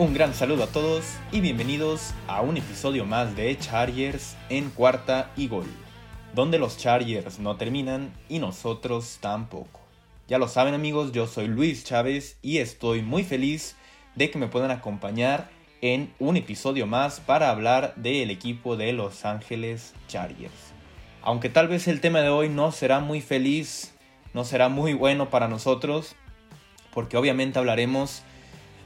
Un 0.00 0.14
gran 0.14 0.32
saludo 0.32 0.64
a 0.64 0.66
todos 0.66 1.04
y 1.30 1.42
bienvenidos 1.42 2.14
a 2.26 2.40
un 2.40 2.56
episodio 2.56 3.04
más 3.04 3.36
de 3.36 3.58
Chargers 3.58 4.34
en 4.48 4.70
cuarta 4.70 5.30
y 5.36 5.46
gol, 5.46 5.66
donde 6.34 6.58
los 6.58 6.78
Chargers 6.78 7.38
no 7.38 7.56
terminan 7.56 8.10
y 8.26 8.38
nosotros 8.38 9.18
tampoco. 9.20 9.80
Ya 10.26 10.38
lo 10.38 10.48
saben 10.48 10.72
amigos, 10.72 11.12
yo 11.12 11.26
soy 11.26 11.48
Luis 11.48 11.84
Chávez 11.84 12.38
y 12.40 12.60
estoy 12.60 13.02
muy 13.02 13.24
feliz 13.24 13.76
de 14.14 14.30
que 14.30 14.38
me 14.38 14.48
puedan 14.48 14.70
acompañar 14.70 15.50
en 15.82 16.14
un 16.18 16.38
episodio 16.38 16.86
más 16.86 17.20
para 17.20 17.50
hablar 17.50 17.92
del 17.96 18.30
equipo 18.30 18.78
de 18.78 18.94
Los 18.94 19.26
Ángeles 19.26 19.92
Chargers. 20.08 20.72
Aunque 21.20 21.50
tal 21.50 21.68
vez 21.68 21.88
el 21.88 22.00
tema 22.00 22.22
de 22.22 22.30
hoy 22.30 22.48
no 22.48 22.72
será 22.72 23.00
muy 23.00 23.20
feliz, 23.20 23.92
no 24.32 24.44
será 24.44 24.70
muy 24.70 24.94
bueno 24.94 25.28
para 25.28 25.46
nosotros, 25.46 26.16
porque 26.94 27.18
obviamente 27.18 27.58
hablaremos 27.58 28.22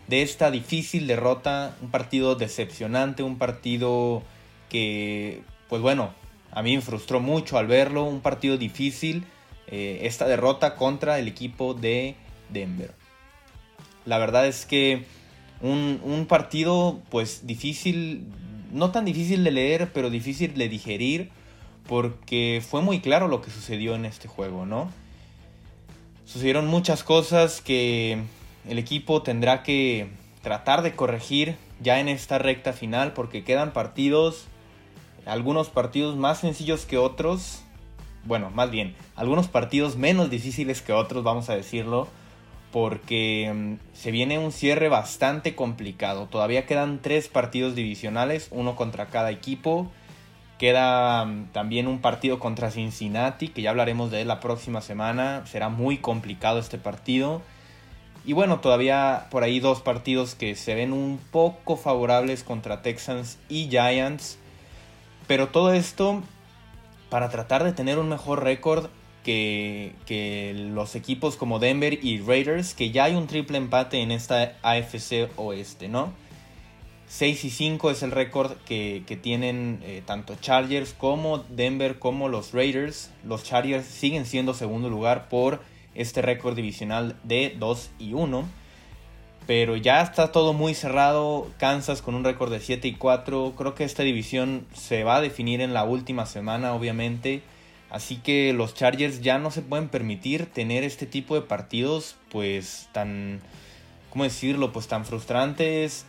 de 0.09 0.23
esta 0.23 0.51
difícil 0.51 1.07
derrota, 1.07 1.77
un 1.81 1.91
partido 1.91 2.35
decepcionante, 2.35 3.23
un 3.23 3.39
partido 3.39 4.23
que, 4.69 5.43
pues 5.69 5.81
bueno, 5.83 6.13
a 6.53 6.63
mí 6.63 6.77
me 6.77 6.83
frustró 6.83 7.21
mucho 7.21 7.59
al 7.59 7.67
verlo, 7.67 8.05
un 8.05 8.21
partido 8.21 8.57
difícil, 8.57 9.25
eh, 9.67 10.01
esta 10.03 10.27
derrota 10.27 10.77
contra 10.77 11.19
el 11.19 11.29
equipo 11.29 11.75
de 11.75 12.17
Denver. 12.51 12.93
La 14.05 14.19
verdad 14.19 14.47
es 14.47 14.67
que 14.67 15.05
un, 15.61 16.01
un, 16.05 16.27
partido 16.27 17.01
pues 17.11 17.47
difícil, 17.47 18.27
no 18.73 18.91
tan 18.91 19.07
difícil 19.07 19.43
de 19.43 19.51
leer, 19.51 19.91
pero 19.95 20.11
difícil 20.11 20.55
de 20.55 20.69
digerir, 20.69 21.31
porque 21.89 22.63
fue 22.67 22.83
muy 22.83 23.01
claro 23.01 23.29
lo 23.29 23.41
que 23.41 23.51
sucedió 23.51 23.95
en 23.95 24.05
este 24.05 24.29
juego, 24.29 24.67
¿no? 24.67 24.91
Sucedieron 26.27 26.67
muchas 26.67 27.03
cosas 27.03 27.61
que 27.61 28.19
el 28.69 28.79
equipo 28.79 29.23
tendrá 29.23 29.63
que 29.63 30.09
tratar 30.43 30.83
de 30.83 30.95
corregir 30.95 31.57
ya 31.81 32.01
en 32.01 32.09
esta 32.09 32.39
recta 32.39 32.73
final 32.73 33.13
porque 33.13 33.45
quedan 33.45 33.73
partidos, 33.73 34.47
algunos 35.27 35.71
partidos 35.71 36.17
más 36.17 36.39
sencillos 36.39 36.87
que 36.87 36.99
otros, 36.99 37.65
bueno, 38.25 38.51
más 38.51 38.71
bien, 38.71 38.95
algunos 39.17 39.49
partidos 39.49 39.97
menos 39.97 40.31
difíciles 40.31 40.81
que 40.81 40.93
otros, 40.93 41.25
vamos 41.25 41.51
a 41.51 41.57
decirlo, 41.57 42.09
porque 42.73 43.53
mm, 43.55 43.97
se 43.97 44.11
viene 44.11 44.39
un 44.39 44.51
cierre 44.51 44.89
bastante 44.89 45.55
complicado. 45.55 46.27
Todavía 46.27 46.67
quedan 46.67 47.01
tres 47.01 47.29
partidos 47.29 47.75
divisionales, 47.75 48.49
uno 48.51 48.77
contra 48.77 49.07
cada 49.07 49.31
equipo. 49.31 49.91
Queda 50.59 51.25
mm, 51.25 51.53
también 51.53 51.87
un 51.87 52.01
partido 52.01 52.39
contra 52.39 52.71
Cincinnati, 52.71 53.49
que 53.49 53.63
ya 53.63 53.71
hablaremos 53.71 54.11
de 54.11 54.23
él 54.23 54.29
la 54.29 54.41
próxima 54.41 54.81
semana. 54.81 55.45
Será 55.47 55.69
muy 55.69 55.99
complicado 55.99 56.59
este 56.59 56.79
partido. 56.79 57.43
Y 58.25 58.33
bueno, 58.33 58.61
todavía 58.61 59.27
por 59.31 59.43
ahí 59.43 59.61
dos 59.61 59.81
partidos 59.81 60.35
que 60.35 60.55
se 60.55 60.75
ven 60.75 60.93
un 60.93 61.21
poco 61.31 61.77
favorables 61.77 62.43
contra 62.43 62.83
Texans 62.83 63.39
y 63.49 63.69
Giants. 63.69 64.39
Pero 65.27 65.49
todo 65.49 65.73
esto 65.73 66.23
para 67.11 67.29
tratar 67.29 67.65
de 67.65 67.73
tener 67.73 67.99
un 67.99 68.09
mejor 68.09 68.43
récord 68.43 68.87
que, 69.23 69.95
que, 70.07 70.53
los 70.55 70.95
equipos 70.95 71.37
como 71.37 71.59
Denver 71.59 71.99
y 72.03 72.19
Raiders, 72.21 72.75
que 72.75 72.91
ya 72.91 73.05
hay 73.05 73.15
un 73.15 73.27
triple 73.27 73.57
empate 73.57 74.01
en 74.01 74.11
esta 74.11 74.55
AFC 74.63 75.31
Oeste, 75.37 75.89
¿no? 75.89 76.13
6 77.09 77.45
y 77.45 77.51
5 77.51 77.91
es 77.91 78.03
el 78.03 78.11
récord 78.11 78.53
que, 78.67 79.05
que, 79.07 79.17
tienen 79.17 79.81
eh, 79.85 80.03
tanto 80.05 80.35
Chargers 80.41 80.95
como 80.95 81.39
Denver 81.39 81.99
como 81.99 82.29
los 82.29 82.53
Raiders. 82.53 83.11
Los 83.25 83.45
Chargers 83.45 83.87
siguen 83.87 84.27
siendo 84.27 84.53
segundo 84.53 84.91
lugar 84.91 85.29
por 85.29 85.61
este 85.95 86.23
récord 86.23 86.57
divisional 86.57 87.17
de 87.25 87.55
2 87.59 87.91
y 87.99 88.13
1. 88.15 88.49
Pero 89.47 89.77
ya 89.77 90.01
está 90.01 90.33
todo 90.33 90.53
muy 90.53 90.75
cerrado. 90.75 91.51
Kansas 91.59 92.01
con 92.03 92.15
un 92.15 92.25
récord 92.25 92.51
de 92.51 92.61
7 92.61 92.89
y 92.89 92.95
4. 92.95 93.55
Creo 93.57 93.75
que 93.75 93.85
esta 93.85 94.03
división 94.03 94.67
se 94.73 95.05
va 95.05 95.17
a 95.17 95.21
definir 95.21 95.61
en 95.61 95.75
la 95.75 95.85
última 95.85 96.27
semana, 96.27 96.75
obviamente. 96.75 97.43
Así 97.91 98.17
que 98.17 98.53
los 98.53 98.75
Chargers 98.75 99.21
ya 99.21 99.39
no 99.39 99.51
se 99.51 99.63
pueden 99.63 99.89
permitir 99.89 100.47
tener 100.47 100.83
este 100.83 101.07
tipo 101.07 101.37
de 101.37 101.43
partidos, 101.43 102.17
pues 102.29 102.89
tan, 102.93 103.41
¿cómo 104.11 104.25
decirlo? 104.25 104.73
Pues 104.73 104.89
tan 104.89 105.05
frustrantes, 105.05 106.05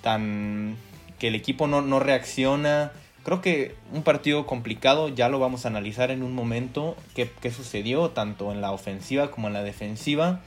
tan 0.00 0.76
que 1.20 1.28
el 1.28 1.36
equipo 1.36 1.68
no, 1.68 1.82
no 1.82 2.00
reacciona. 2.00 2.90
Creo 3.22 3.40
que 3.42 3.74
un 3.92 4.02
partido 4.02 4.46
complicado, 4.46 5.08
ya 5.08 5.28
lo 5.28 5.38
vamos 5.38 5.64
a 5.64 5.68
analizar 5.68 6.10
en 6.10 6.22
un 6.22 6.34
momento, 6.34 6.96
qué, 7.14 7.30
qué 7.40 7.50
sucedió 7.50 8.10
tanto 8.10 8.50
en 8.52 8.60
la 8.60 8.72
ofensiva 8.72 9.30
como 9.30 9.48
en 9.48 9.54
la 9.54 9.62
defensiva. 9.62 10.40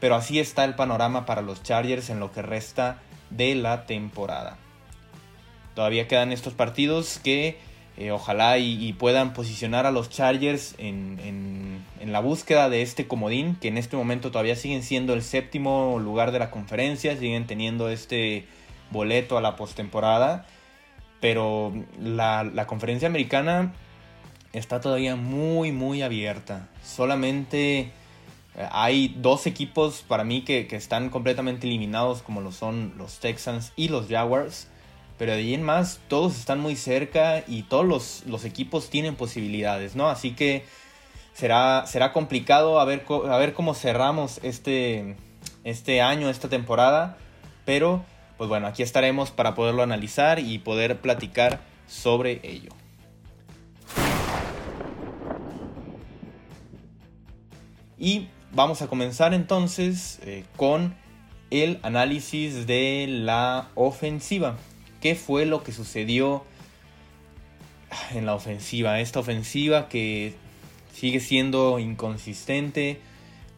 Pero 0.00 0.14
así 0.14 0.38
está 0.38 0.64
el 0.64 0.74
panorama 0.74 1.26
para 1.26 1.42
los 1.42 1.62
Chargers 1.62 2.10
en 2.10 2.20
lo 2.20 2.30
que 2.30 2.42
resta 2.42 2.98
de 3.30 3.54
la 3.54 3.86
temporada. 3.86 4.56
Todavía 5.74 6.08
quedan 6.08 6.32
estos 6.32 6.54
partidos 6.54 7.18
que 7.18 7.58
eh, 7.96 8.12
ojalá 8.12 8.58
y, 8.58 8.92
puedan 8.92 9.32
posicionar 9.32 9.86
a 9.86 9.90
los 9.90 10.08
Chargers 10.08 10.76
en, 10.78 11.18
en, 12.00 12.12
la 12.12 12.20
búsqueda 12.20 12.70
de 12.70 12.80
este 12.80 13.06
comodín, 13.06 13.56
que 13.60 13.68
en 13.68 13.76
este 13.76 13.96
momento 13.96 14.30
todavía 14.30 14.56
siguen 14.56 14.82
siendo 14.82 15.12
el 15.12 15.22
séptimo 15.22 15.98
lugar 15.98 16.32
de 16.32 16.38
la 16.38 16.50
conferencia, 16.50 17.16
siguen 17.18 17.46
teniendo 17.46 17.90
este 17.90 18.46
boleto 18.90 19.36
a 19.36 19.42
la 19.42 19.56
postemporada. 19.56 20.46
Pero 21.20 21.72
la, 22.00 22.44
la 22.44 22.66
conferencia 22.66 23.08
americana 23.08 23.72
está 24.52 24.80
todavía 24.80 25.16
muy, 25.16 25.72
muy 25.72 26.02
abierta. 26.02 26.68
Solamente 26.82 27.92
hay 28.70 29.14
dos 29.18 29.46
equipos 29.46 30.04
para 30.06 30.24
mí 30.24 30.42
que, 30.42 30.66
que, 30.66 30.76
están 30.76 31.10
completamente 31.10 31.66
eliminados, 31.66 32.22
como 32.22 32.40
lo 32.40 32.50
son 32.52 32.94
los 32.98 33.20
Texans 33.20 33.72
y 33.76 33.88
los 33.88 34.08
Jaguars. 34.08 34.68
Pero 35.16 35.32
de 35.32 35.38
ahí 35.38 35.54
en 35.54 35.62
más, 35.62 36.00
todos 36.08 36.36
están 36.38 36.60
muy 36.60 36.76
cerca 36.76 37.42
y 37.46 37.64
todos 37.64 37.84
los, 37.84 38.22
los 38.26 38.44
equipos 38.44 38.88
tienen 38.88 39.16
posibilidades, 39.16 39.96
¿no? 39.96 40.08
Así 40.08 40.32
que 40.32 40.64
será, 41.34 41.84
será 41.86 42.12
complicado 42.12 42.80
a 42.80 42.84
ver, 42.84 43.04
a 43.28 43.36
ver 43.36 43.52
cómo 43.52 43.74
cerramos 43.74 44.38
este, 44.42 45.16
este 45.64 46.00
año, 46.00 46.28
esta 46.30 46.48
temporada. 46.48 47.18
Pero, 47.64 48.04
pues 48.38 48.48
bueno, 48.48 48.68
aquí 48.68 48.84
estaremos 48.84 49.32
para 49.32 49.54
poderlo 49.54 49.82
analizar 49.82 50.38
y 50.38 50.58
poder 50.58 51.00
platicar 51.00 51.60
sobre 51.88 52.40
ello. 52.44 52.70
Y 57.98 58.28
vamos 58.52 58.80
a 58.80 58.86
comenzar 58.86 59.34
entonces 59.34 60.20
eh, 60.22 60.44
con 60.56 60.94
el 61.50 61.80
análisis 61.82 62.68
de 62.68 63.06
la 63.08 63.68
ofensiva. 63.74 64.56
¿Qué 65.00 65.16
fue 65.16 65.44
lo 65.44 65.64
que 65.64 65.72
sucedió 65.72 66.44
en 68.14 68.24
la 68.24 68.34
ofensiva? 68.34 69.00
Esta 69.00 69.18
ofensiva 69.18 69.88
que 69.88 70.34
sigue 70.92 71.18
siendo 71.18 71.80
inconsistente. 71.80 73.00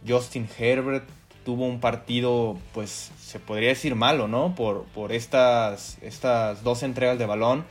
Justin 0.08 0.48
Herbert 0.58 1.06
tuvo 1.44 1.66
un 1.66 1.80
partido, 1.80 2.56
pues 2.72 3.12
se 3.20 3.40
podría 3.40 3.70
decir 3.70 3.94
malo, 3.94 4.28
¿no? 4.28 4.54
Por, 4.54 4.84
por 4.84 5.12
estas, 5.12 5.98
estas 6.02 6.62
dos 6.62 6.82
entregas 6.82 7.18
de 7.18 7.26
balón 7.26 7.64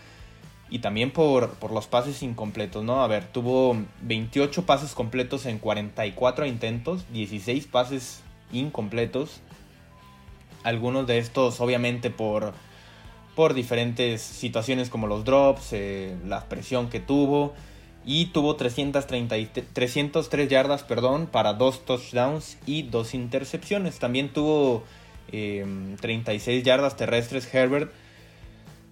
y 0.69 0.79
también 0.79 1.11
por, 1.11 1.51
por, 1.55 1.71
los 1.71 1.87
pases 1.87 2.21
incompletos, 2.21 2.83
¿no? 2.83 3.03
A 3.03 3.07
ver, 3.07 3.25
tuvo 3.25 3.75
28 4.01 4.65
pases 4.65 4.93
completos 4.93 5.45
en 5.45 5.59
44 5.59 6.45
intentos, 6.45 7.05
16 7.11 7.67
pases 7.67 8.21
incompletos. 8.51 9.41
Algunos 10.63 11.07
de 11.07 11.17
estos 11.17 11.61
obviamente 11.61 12.09
por, 12.09 12.53
por 13.35 13.53
diferentes 13.53 14.21
situaciones 14.21 14.89
como 14.89 15.07
los 15.07 15.25
drops, 15.25 15.69
eh, 15.71 16.15
la 16.27 16.45
presión 16.45 16.89
que 16.89 16.99
tuvo. 16.99 17.53
Y 18.09 18.27
tuvo 18.27 18.55
330, 18.55 19.35
303 19.71 20.49
yardas 20.49 20.81
perdón, 20.81 21.27
para 21.27 21.53
dos 21.53 21.85
touchdowns 21.85 22.57
y 22.65 22.81
dos 22.81 23.13
intercepciones. 23.13 23.99
También 23.99 24.29
tuvo 24.29 24.83
eh, 25.31 25.63
36 26.01 26.63
yardas 26.63 26.95
terrestres 26.95 27.53
Herbert 27.53 27.91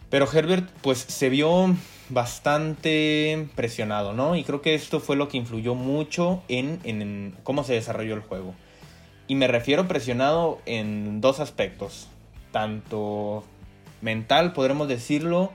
pero 0.09 0.27
Herbert 0.31 0.69
pues 0.81 0.99
se 0.99 1.29
vio 1.29 1.75
bastante 2.09 3.49
presionado, 3.55 4.13
¿no? 4.13 4.35
Y 4.35 4.43
creo 4.43 4.61
que 4.61 4.73
esto 4.73 4.99
fue 4.99 5.17
lo 5.17 5.27
que 5.27 5.37
influyó 5.37 5.75
mucho 5.75 6.43
en, 6.47 6.79
en, 6.85 7.35
cómo 7.43 7.63
se 7.63 7.73
desarrolló 7.73 8.13
el 8.13 8.21
juego. 8.21 8.55
Y 9.27 9.35
me 9.35 9.47
refiero 9.47 9.87
presionado 9.87 10.59
en 10.65 11.19
dos 11.19 11.41
aspectos. 11.41 12.07
Tanto 12.53 13.43
mental, 14.01 14.53
podremos 14.53 14.87
decirlo, 14.87 15.51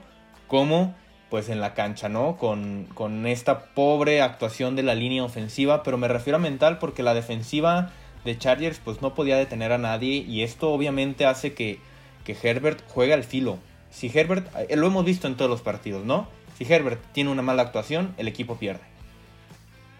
como 0.47 0.93
pues 1.33 1.49
en 1.49 1.61
la 1.61 1.73
cancha, 1.73 2.09
¿no? 2.09 2.37
Con, 2.37 2.85
con 2.93 3.25
esta 3.25 3.65
pobre 3.73 4.21
actuación 4.21 4.75
de 4.75 4.83
la 4.83 4.93
línea 4.93 5.23
ofensiva. 5.23 5.81
Pero 5.81 5.97
me 5.97 6.07
refiero 6.07 6.37
a 6.37 6.39
mental 6.39 6.77
porque 6.77 7.01
la 7.01 7.15
defensiva 7.15 7.89
de 8.23 8.37
Chargers 8.37 8.77
pues 8.77 9.01
no 9.01 9.15
podía 9.15 9.35
detener 9.35 9.71
a 9.71 9.79
nadie. 9.79 10.17
Y 10.17 10.43
esto 10.43 10.69
obviamente 10.69 11.25
hace 11.25 11.55
que, 11.55 11.79
que 12.23 12.37
Herbert 12.39 12.83
juegue 12.87 13.15
al 13.15 13.23
filo 13.23 13.57
si 13.89 14.11
Herbert, 14.13 14.47
eh, 14.69 14.75
lo 14.75 14.85
hemos 14.85 15.05
visto 15.05 15.25
en 15.25 15.33
todos 15.35 15.49
los 15.49 15.61
partidos, 15.61 16.05
¿no? 16.05 16.27
Si 16.55 16.71
Herbert 16.71 17.01
tiene 17.13 17.31
una 17.31 17.41
mala 17.41 17.63
actuación, 17.63 18.13
el 18.19 18.27
equipo 18.27 18.57
pierde. 18.57 18.83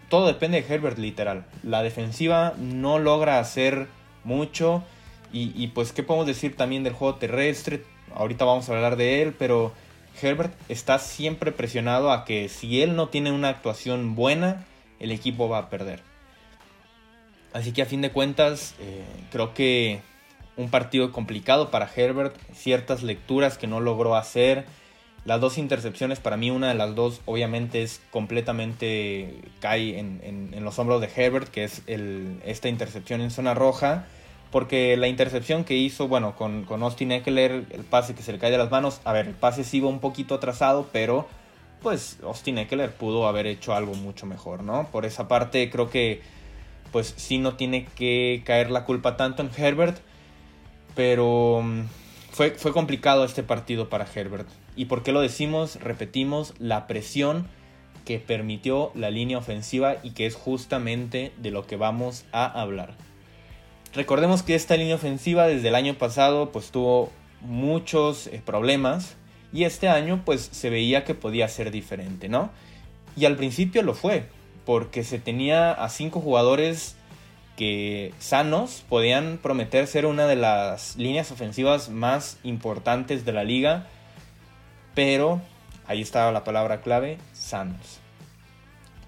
Todo 0.08 0.28
depende 0.28 0.62
de 0.62 0.72
Herbert 0.72 0.98
literal. 0.98 1.46
La 1.64 1.82
defensiva 1.82 2.54
no 2.56 3.00
logra 3.00 3.40
hacer 3.40 3.88
mucho 4.22 4.84
Y, 5.32 5.50
y, 5.60 5.66
pues, 5.66 5.90
¿qué 5.90 6.04
podemos 6.04 6.28
decir 6.28 6.54
también 6.54 6.84
del 6.84 6.92
juego 6.92 7.16
terrestre? 7.16 7.82
Ahorita 8.14 8.44
vamos 8.44 8.68
a 8.68 8.76
hablar 8.76 8.94
de 8.94 9.20
él, 9.20 9.34
pero 9.36 9.72
Herbert 10.20 10.54
está 10.68 10.98
siempre 10.98 11.52
presionado 11.52 12.10
a 12.10 12.24
que 12.24 12.48
si 12.48 12.82
él 12.82 12.96
no 12.96 13.08
tiene 13.08 13.32
una 13.32 13.48
actuación 13.48 14.14
buena, 14.14 14.64
el 15.00 15.10
equipo 15.10 15.48
va 15.48 15.58
a 15.58 15.70
perder. 15.70 16.02
Así 17.52 17.72
que 17.72 17.82
a 17.82 17.86
fin 17.86 18.00
de 18.00 18.10
cuentas, 18.10 18.74
eh, 18.80 19.04
creo 19.30 19.54
que 19.54 20.00
un 20.56 20.70
partido 20.70 21.12
complicado 21.12 21.70
para 21.70 21.88
Herbert, 21.94 22.36
ciertas 22.52 23.02
lecturas 23.02 23.58
que 23.58 23.66
no 23.66 23.80
logró 23.80 24.16
hacer. 24.16 24.64
Las 25.24 25.40
dos 25.40 25.56
intercepciones, 25.56 26.20
para 26.20 26.36
mí 26.36 26.50
una 26.50 26.68
de 26.68 26.74
las 26.74 26.94
dos 26.94 27.20
obviamente 27.24 27.82
es 27.82 28.00
completamente 28.10 29.40
cae 29.60 29.98
en, 29.98 30.54
los 30.64 30.78
hombros 30.78 31.00
de 31.00 31.08
Herbert, 31.14 31.48
que 31.48 31.64
es 31.64 31.82
esta 31.86 32.68
intercepción 32.68 33.20
en 33.20 33.30
zona 33.30 33.54
roja. 33.54 34.06
Porque 34.54 34.96
la 34.96 35.08
intercepción 35.08 35.64
que 35.64 35.74
hizo, 35.74 36.06
bueno, 36.06 36.36
con, 36.36 36.62
con 36.62 36.80
Austin 36.84 37.10
Eckler, 37.10 37.64
el 37.72 37.82
pase 37.82 38.14
que 38.14 38.22
se 38.22 38.30
le 38.30 38.38
cae 38.38 38.52
de 38.52 38.58
las 38.58 38.70
manos, 38.70 39.00
a 39.02 39.12
ver, 39.12 39.26
el 39.26 39.34
pase 39.34 39.64
sí 39.64 39.78
iba 39.78 39.88
un 39.88 39.98
poquito 39.98 40.36
atrasado, 40.36 40.88
pero 40.92 41.26
pues 41.82 42.20
Austin 42.22 42.58
Eckler 42.58 42.92
pudo 42.92 43.26
haber 43.26 43.48
hecho 43.48 43.74
algo 43.74 43.94
mucho 43.94 44.26
mejor, 44.26 44.62
¿no? 44.62 44.86
Por 44.92 45.06
esa 45.06 45.26
parte 45.26 45.68
creo 45.70 45.90
que 45.90 46.22
pues 46.92 47.14
sí 47.16 47.38
no 47.38 47.56
tiene 47.56 47.86
que 47.96 48.44
caer 48.46 48.70
la 48.70 48.84
culpa 48.84 49.16
tanto 49.16 49.42
en 49.42 49.50
Herbert, 49.56 49.98
pero 50.94 51.60
mm, 51.60 51.80
fue, 52.30 52.52
fue 52.52 52.72
complicado 52.72 53.24
este 53.24 53.42
partido 53.42 53.88
para 53.88 54.06
Herbert. 54.06 54.46
¿Y 54.76 54.84
por 54.84 55.02
qué 55.02 55.10
lo 55.10 55.20
decimos? 55.20 55.80
Repetimos, 55.80 56.54
la 56.60 56.86
presión 56.86 57.48
que 58.04 58.20
permitió 58.20 58.92
la 58.94 59.10
línea 59.10 59.36
ofensiva 59.36 59.96
y 60.04 60.12
que 60.12 60.26
es 60.26 60.36
justamente 60.36 61.32
de 61.38 61.50
lo 61.50 61.66
que 61.66 61.74
vamos 61.74 62.24
a 62.30 62.44
hablar. 62.44 62.94
Recordemos 63.94 64.42
que 64.42 64.56
esta 64.56 64.76
línea 64.76 64.96
ofensiva 64.96 65.46
desde 65.46 65.68
el 65.68 65.76
año 65.76 65.94
pasado 65.94 66.50
pues 66.50 66.72
tuvo 66.72 67.12
muchos 67.40 68.26
eh, 68.26 68.42
problemas 68.44 69.14
y 69.52 69.64
este 69.64 69.88
año 69.88 70.22
pues 70.24 70.48
se 70.50 70.68
veía 70.68 71.04
que 71.04 71.14
podía 71.14 71.46
ser 71.46 71.70
diferente, 71.70 72.28
¿no? 72.28 72.50
Y 73.16 73.26
al 73.26 73.36
principio 73.36 73.82
lo 73.82 73.94
fue, 73.94 74.26
porque 74.66 75.04
se 75.04 75.20
tenía 75.20 75.70
a 75.70 75.88
cinco 75.90 76.20
jugadores 76.20 76.96
que 77.56 78.12
sanos 78.18 78.84
podían 78.88 79.38
prometer 79.40 79.86
ser 79.86 80.06
una 80.06 80.26
de 80.26 80.34
las 80.34 80.96
líneas 80.96 81.30
ofensivas 81.30 81.88
más 81.88 82.38
importantes 82.42 83.24
de 83.24 83.32
la 83.32 83.44
liga, 83.44 83.86
pero 84.96 85.40
ahí 85.86 86.02
estaba 86.02 86.32
la 86.32 86.42
palabra 86.42 86.80
clave, 86.80 87.18
sanos. 87.32 88.00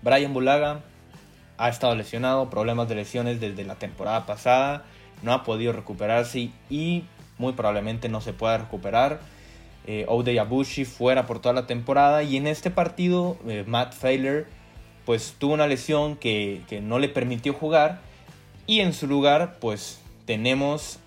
Brian 0.02 0.32
Bulaga 0.32 0.82
ha 1.58 1.69
estado 1.69 1.94
lesionado, 1.94 2.50
problemas 2.50 2.88
de 2.88 2.94
lesiones 2.94 3.41
desde 3.41 3.64
la 3.64 3.76
temporada 3.76 4.26
pasada, 4.26 4.85
no 5.23 5.32
ha 5.32 5.44
podido 5.44 5.73
recuperarse 5.73 6.50
y 6.70 7.05
muy 7.38 7.53
probablemente 7.53 8.08
no 8.08 8.20
se 8.20 8.32
pueda 8.32 8.58
recuperar. 8.58 9.20
Eh, 9.88 10.06
fuera 10.85 11.26
por 11.26 11.38
toda 11.38 11.55
la 11.55 11.67
temporada 11.67 12.23
y 12.25 12.37
en 12.37 12.49
este 12.49 12.70
partido 12.73 13.37
eh, 13.47 13.62
Matt 13.69 13.94
Failer 13.94 14.47
pues 15.05 15.37
tuvo 15.38 15.55
una 15.55 15.69
lesión 15.69 16.17
que, 16.17 16.62
no 16.82 16.99
le 16.99 17.08
permitió 17.08 17.53
jugar 17.53 18.00
y 18.67 18.81
en 18.81 18.93
su 18.93 19.06
lugar 19.06 19.58
pues 19.61 20.00
tenemos 20.25 20.99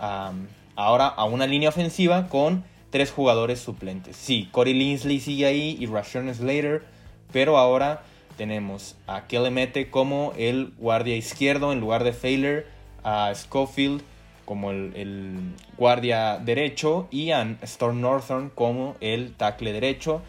ahora 0.77 1.07
a 1.07 1.25
una 1.25 1.45
línea 1.45 1.67
ofensiva 1.67 2.29
con 2.29 2.63
tres 2.89 3.11
jugadores 3.11 3.59
suplentes. 3.59 4.15
Sí, 4.15 4.47
Corey 4.51 4.73
Linsley 4.73 5.19
sigue 5.19 5.45
ahí 5.45 5.77
y 5.77 5.85
Rashawn 5.85 6.33
Slater, 6.33 6.85
pero 7.33 7.57
ahora 7.57 8.03
tenemos 8.39 8.95
a 9.05 9.27
Kelemete 9.27 9.89
como 9.89 10.31
el 10.37 10.71
guardia 10.77 11.17
izquierdo 11.17 11.73
en 11.73 11.81
lugar 11.81 12.05
de 12.05 12.13
Failer, 12.13 12.67
a 13.03 13.33
Schofield 13.35 14.01
como 14.45 14.71
el, 14.71 15.55
guardia 15.77 16.37
derecho 16.37 17.09
y 17.11 17.31
a 17.31 17.57
Storm 17.63 17.99
Northern 17.99 18.49
como 18.49 18.95
el 19.01 19.33
tackle 19.35 19.73
derecho. 19.73 20.21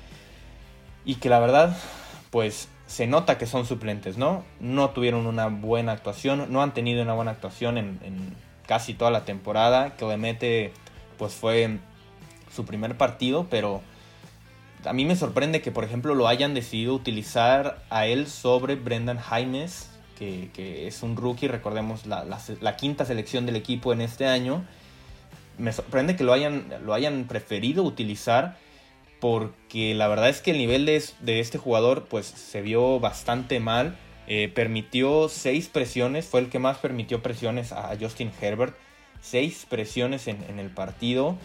Y 1.05 1.15
que 1.15 1.29
la 1.29 1.39
verdad, 1.39 1.79
pues 2.31 2.69
se 2.89 3.07
nota 3.07 3.39
que 3.39 3.47
son 3.47 3.65
suplentes, 3.65 4.19
¿no? 4.19 4.43
No 4.59 4.91
tuvieron 4.91 5.29
una 5.29 5.47
buena 5.47 5.93
actuación, 5.93 6.53
no 6.53 6.62
han 6.62 6.75
tenido 6.75 7.03
una 7.03 7.15
buena 7.15 7.31
actuación 7.31 7.79
en, 7.79 8.35
casi 8.67 8.93
toda 8.93 9.12
la 9.12 9.25
temporada. 9.25 9.95
Que 9.97 10.05
le 10.05 10.17
mete, 10.17 10.73
pues 11.17 11.33
fue 11.33 11.79
su 12.53 12.65
primer 12.65 12.97
partido, 12.97 13.47
pero 13.49 13.83
a 14.85 14.93
mí 14.93 15.05
me 15.05 15.17
sorprende 15.17 15.62
que, 15.62 15.73
por 15.73 15.85
ejemplo, 15.85 16.15
lo 16.15 16.29
hayan 16.29 16.55
decidido 16.55 16.94
utilizar 16.94 17.82
a 17.91 18.06
él 18.06 18.27
sobre 18.27 18.77
Brendan 18.77 19.19
Jaimes, 19.19 19.91
que, 20.19 20.87
es 20.87 21.03
un 21.03 21.17
rookie, 21.17 21.49
recordemos 21.49 22.06
la, 22.06 22.77
quinta 22.77 23.05
selección 23.05 23.47
del 23.47 23.56
equipo 23.56 23.93
en 23.93 24.00
este 24.00 24.27
año. 24.27 24.65
Me 25.59 25.73
sorprende 25.73 26.17
que 26.17 26.25
lo 26.25 26.32
hayan, 26.32 26.67
lo 26.85 26.94
hayan 26.94 27.25
preferido 27.25 27.82
utilizar 27.82 28.56
porque 29.21 29.94
la 29.94 30.09
verdad 30.09 30.31
es 30.31 30.41
que 30.41 30.50
el 30.50 30.59
nivel 30.59 30.87
de, 30.87 31.41
este 31.41 31.59
jugador 31.59 32.06
pues 32.09 32.26
se 32.26 32.62
vio 32.62 32.99
bastante 32.99 33.61
mal. 33.61 33.97
Eh, 34.26 34.49
permitió 34.49 35.29
seis 35.29 35.69
presiones, 35.69 36.26
fue 36.26 36.41
el 36.41 36.49
que 36.50 36.59
más 36.59 36.79
permitió 36.79 37.23
presiones 37.23 37.73
a 37.73 37.97
Justin 38.00 38.31
Herbert. 38.41 38.76
Seis 39.21 39.67
presiones 39.69 40.29
en, 40.29 40.59
el 40.59 40.71
partido. 40.71 41.37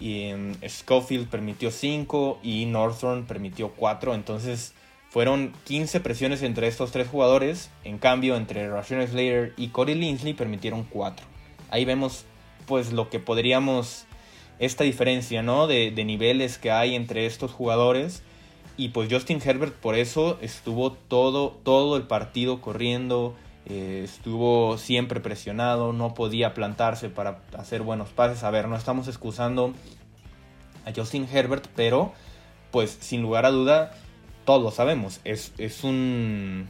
Y 0.00 0.32
Schofield 0.66 1.28
permitió 1.28 1.70
cinco 1.70 2.38
y 2.42 2.66
Northorn 2.66 3.26
permitió 3.26 3.70
cuatro. 3.70 4.14
Entonces 4.14 4.74
fueron 5.10 5.52
15 5.64 6.00
presiones 6.00 6.42
entre 6.42 6.68
estos 6.68 6.92
tres 6.92 7.08
jugadores. 7.08 7.70
En 7.84 7.98
cambio, 7.98 8.36
entre 8.36 8.68
Rashawn 8.68 9.06
Slater 9.06 9.54
y 9.56 9.68
Corey 9.68 9.94
Linsley 9.94 10.34
permitieron 10.34 10.84
4. 10.84 11.26
Ahí 11.70 11.84
vemos 11.84 12.24
pues 12.66 12.92
lo 12.92 13.08
que 13.08 13.18
podríamos... 13.18 14.04
Esta 14.58 14.82
diferencia, 14.82 15.40
¿no? 15.40 15.68
De, 15.68 15.92
niveles 16.04 16.58
que 16.58 16.72
hay 16.72 16.96
entre 16.96 17.26
estos 17.26 17.52
jugadores. 17.52 18.22
Y 18.76 18.88
pues 18.88 19.08
Justin 19.10 19.40
Herbert 19.44 19.74
por 19.74 19.94
eso 19.94 20.36
estuvo 20.42 20.92
todo, 20.92 21.50
todo 21.62 21.96
el 21.96 22.02
partido 22.02 22.60
corriendo. 22.60 23.34
Eh, 23.66 24.02
estuvo 24.04 24.78
siempre 24.78 25.20
presionado. 25.20 25.92
No 25.92 26.14
podía 26.14 26.54
plantarse 26.54 27.08
para 27.08 27.40
hacer 27.56 27.82
buenos 27.82 28.08
pases. 28.10 28.44
A 28.44 28.50
ver, 28.50 28.68
no 28.68 28.76
estamos 28.76 29.08
excusando 29.08 29.74
a 30.86 30.92
Justin 30.94 31.28
Herbert. 31.30 31.66
Pero 31.74 32.12
pues 32.70 32.96
sin 33.00 33.22
lugar 33.22 33.46
a 33.46 33.50
duda 33.50 33.92
todos 34.48 34.62
lo 34.62 34.70
sabemos, 34.70 35.20
es, 35.24 35.52
un, 35.84 36.68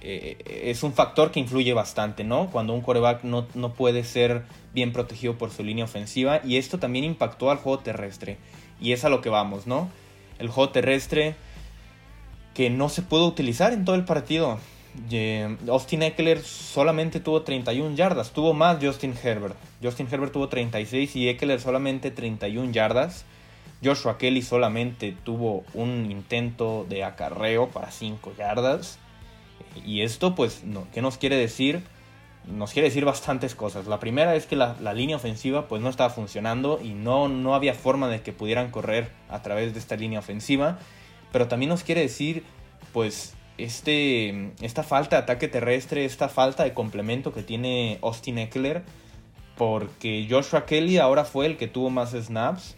eh, 0.00 0.36
es 0.64 0.82
un 0.82 0.92
factor 0.92 1.30
que 1.30 1.38
influye 1.38 1.72
bastante, 1.72 2.24
¿no? 2.24 2.50
Cuando 2.50 2.72
un 2.72 2.80
coreback 2.80 3.22
no, 3.22 3.46
no, 3.54 3.72
puede 3.72 4.02
ser 4.02 4.42
bien 4.72 4.92
protegido 4.92 5.38
por 5.38 5.52
su 5.52 5.62
línea 5.62 5.84
ofensiva 5.84 6.40
y 6.42 6.56
esto 6.56 6.80
también 6.80 7.04
impactó 7.04 7.52
al 7.52 7.58
juego 7.58 7.78
terrestre 7.78 8.38
y 8.80 8.90
es 8.90 9.04
a 9.04 9.10
lo 9.10 9.20
que 9.20 9.28
vamos, 9.28 9.68
¿no? 9.68 9.90
El 10.40 10.48
juego 10.48 10.70
terrestre 10.72 11.36
que 12.52 12.68
no 12.68 12.88
se 12.88 13.02
pudo 13.02 13.28
utilizar 13.28 13.72
en 13.72 13.84
todo 13.84 13.94
el 13.94 14.04
partido. 14.04 14.58
Austin 15.68 16.02
Eckler 16.02 16.42
solamente 16.42 17.18
tuvo 17.18 17.42
31 17.42 17.96
yardas, 17.96 18.30
tuvo 18.30 18.54
más 18.54 18.78
Justin 18.82 19.14
Herbert. 19.20 19.56
Justin 19.82 20.08
Herbert 20.10 20.32
tuvo 20.32 20.48
36 20.48 21.16
y 21.16 21.28
Eckler 21.28 21.60
solamente 21.60 22.10
31 22.10 22.72
yardas. 22.72 23.24
Joshua 23.82 24.18
Kelly 24.18 24.42
solamente 24.42 25.14
tuvo 25.24 25.64
un 25.74 26.10
intento 26.10 26.86
de 26.88 27.04
acarreo 27.04 27.68
para 27.68 27.90
5 27.90 28.34
yardas. 28.38 28.98
Y 29.84 30.02
esto, 30.02 30.34
pues, 30.34 30.62
¿qué 30.92 31.02
nos 31.02 31.18
quiere 31.18 31.36
decir? 31.36 31.82
Nos 32.46 32.72
quiere 32.72 32.88
decir 32.88 33.04
bastantes 33.04 33.54
cosas. 33.54 33.86
La 33.86 33.98
primera 33.98 34.36
es 34.36 34.46
que 34.46 34.54
la, 34.56 34.74
línea 34.94 35.16
ofensiva 35.16 35.66
pues 35.66 35.82
no 35.82 35.88
estaba 35.88 36.10
funcionando 36.10 36.78
y 36.82 36.90
no, 36.90 37.28
no 37.28 37.54
había 37.54 37.74
forma 37.74 38.08
de 38.08 38.22
que 38.22 38.32
pudieran 38.32 38.70
correr 38.70 39.10
a 39.28 39.42
través 39.42 39.72
de 39.72 39.80
esta 39.80 39.96
línea 39.96 40.20
ofensiva. 40.20 40.78
Pero 41.32 41.48
también 41.48 41.70
nos 41.70 41.82
quiere 41.82 42.02
decir 42.02 42.44
pues 42.92 43.34
este, 43.58 44.52
esta 44.60 44.82
falta 44.82 45.16
de 45.16 45.22
ataque 45.22 45.48
terrestre, 45.48 46.04
esta 46.04 46.28
falta 46.28 46.64
de 46.64 46.74
complemento 46.74 47.32
que 47.32 47.42
tiene 47.42 47.98
Austin 48.02 48.38
Eckler. 48.38 48.82
Porque 49.56 50.26
Joshua 50.28 50.66
Kelly 50.66 50.98
ahora 50.98 51.24
fue 51.24 51.46
el 51.46 51.56
que 51.56 51.68
tuvo 51.68 51.90
más 51.90 52.10
snaps. 52.10 52.76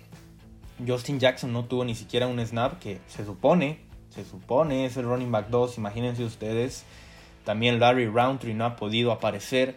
Justin 0.86 1.18
Jackson 1.18 1.52
no 1.52 1.64
tuvo 1.64 1.84
ni 1.84 1.94
siquiera 1.94 2.26
un 2.26 2.44
snap 2.44 2.78
que 2.78 2.98
se 3.06 3.24
supone, 3.24 3.78
se 4.10 4.26
supone 4.26 4.84
es 4.84 4.98
el 4.98 5.06
running 5.06 5.32
back 5.32 5.48
2, 5.48 5.78
imagínense 5.78 6.22
ustedes. 6.22 6.84
También 7.44 7.80
Larry 7.80 8.08
Roundtree 8.08 8.54
no 8.54 8.66
ha 8.66 8.76
podido 8.76 9.12
aparecer. 9.12 9.74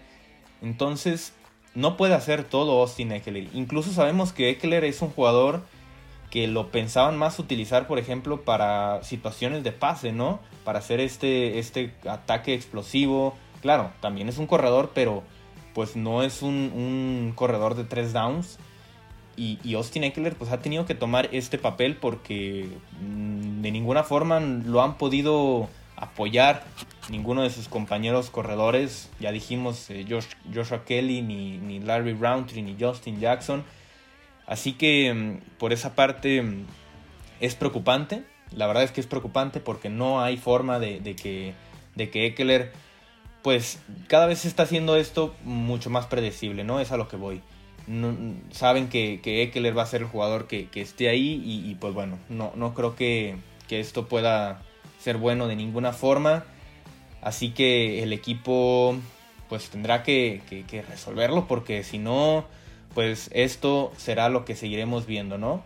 Entonces, 0.62 1.34
no 1.76 1.96
puede 1.98 2.16
hacer 2.16 2.44
todo 2.44 2.82
Austin 2.82 3.12
Eckler. 3.12 3.48
Incluso 3.54 3.94
sabemos 3.94 4.34
que 4.34 4.50
Eckler 4.50 4.84
es 4.84 5.02
un 5.02 5.10
jugador 5.10 5.62
que 6.30 6.48
lo 6.48 6.70
pensaban 6.72 7.18
más 7.18 7.40
utilizar, 7.40 7.88
por 7.88 8.00
ejemplo, 8.00 8.42
para 8.42 9.04
situaciones 9.04 9.64
de 9.64 9.72
pase, 9.72 10.12
¿no? 10.12 10.40
Para 10.64 10.80
hacer 10.80 11.00
este, 11.00 11.60
este 11.60 11.94
ataque 12.08 12.54
explosivo. 12.54 13.36
Claro, 13.62 13.92
también 14.00 14.30
es 14.30 14.38
un 14.38 14.48
corredor, 14.48 14.92
pero 14.94 15.24
pues 15.74 15.96
no 15.96 16.24
es 16.24 16.42
un, 16.42 16.72
un 16.76 17.34
corredor 17.36 17.76
de 17.76 17.84
tres 17.84 18.14
downs 18.14 18.60
y, 19.40 19.74
Austin 19.74 20.04
Eckler 20.04 20.36
pues 20.36 20.52
ha 20.52 20.60
tenido 20.60 20.86
que 20.86 20.96
tomar 20.96 21.30
este 21.32 21.58
papel 21.58 21.96
porque 21.96 22.68
mm, 23.02 23.62
de 23.62 23.72
ninguna 23.72 24.04
forma 24.04 24.40
lo 24.42 24.82
han 24.84 24.98
podido 24.98 25.70
apoyar 25.96 26.66
ninguno 27.10 27.44
de 27.44 27.50
sus 27.50 27.70
compañeros 27.70 28.30
corredores, 28.30 29.10
ya 29.20 29.32
dijimos 29.32 29.90
eh, 29.90 30.06
Joshua 30.54 30.84
Kelly, 30.84 31.22
ni, 31.22 31.58
ni 31.58 31.80
Larry 31.80 32.14
Roundtree, 32.14 32.62
ni 32.62 32.76
Justin 32.80 33.20
Jackson. 33.20 33.64
Así 34.50 34.74
que 34.74 35.14
mm, 35.14 35.58
por 35.58 35.72
esa 35.72 35.96
parte 35.96 36.42
mm, 36.42 36.66
es 37.40 37.56
preocupante. 37.56 38.24
La 38.52 38.68
verdad 38.68 38.84
es 38.84 38.92
que 38.92 39.00
es 39.00 39.08
preocupante 39.08 39.62
porque 39.62 39.90
no 39.90 40.22
hay 40.22 40.36
forma 40.36 40.80
de, 40.80 41.00
que, 41.16 41.54
de 41.96 42.10
que 42.10 42.26
Eckler, 42.26 42.74
pues 43.44 43.80
cada 44.08 44.26
vez 44.26 44.44
está 44.44 44.64
haciendo 44.64 44.98
esto 44.98 45.36
mucho 45.46 45.90
más 45.92 46.08
predecible, 46.08 46.64
¿no? 46.64 46.80
Es 46.80 46.92
a 46.92 46.98
lo 46.98 47.08
que 47.08 47.16
voy. 47.16 47.42
saben 48.52 48.90
que, 48.90 49.22
que 49.22 49.44
Eckler 49.44 49.78
va 49.78 49.84
a 49.84 49.86
ser 49.86 50.02
el 50.02 50.08
jugador 50.08 50.48
que, 50.48 50.68
esté 50.74 51.10
ahí 51.10 51.42
y, 51.46 51.76
pues 51.76 51.94
bueno, 51.94 52.18
no, 52.28 52.52
no 52.56 52.74
creo 52.74 52.96
que, 52.96 53.38
que 53.68 53.80
esto 53.80 54.08
pueda 54.08 54.64
ser 55.00 55.18
bueno 55.18 55.48
de 55.48 55.56
ninguna 55.56 55.94
forma. 55.94 56.44
Así 57.22 57.52
que 57.52 58.02
el 58.02 58.14
equipo 58.14 58.98
pues 59.50 59.70
tendrá 59.70 60.04
que, 60.04 60.42
resolverlo 60.88 61.48
porque 61.48 61.84
si 61.84 61.98
no, 61.98 62.46
pues 62.94 63.30
esto 63.34 63.92
será 63.98 64.30
lo 64.30 64.46
que 64.46 64.56
seguiremos 64.56 65.06
viendo, 65.06 65.38
¿no? 65.38 65.64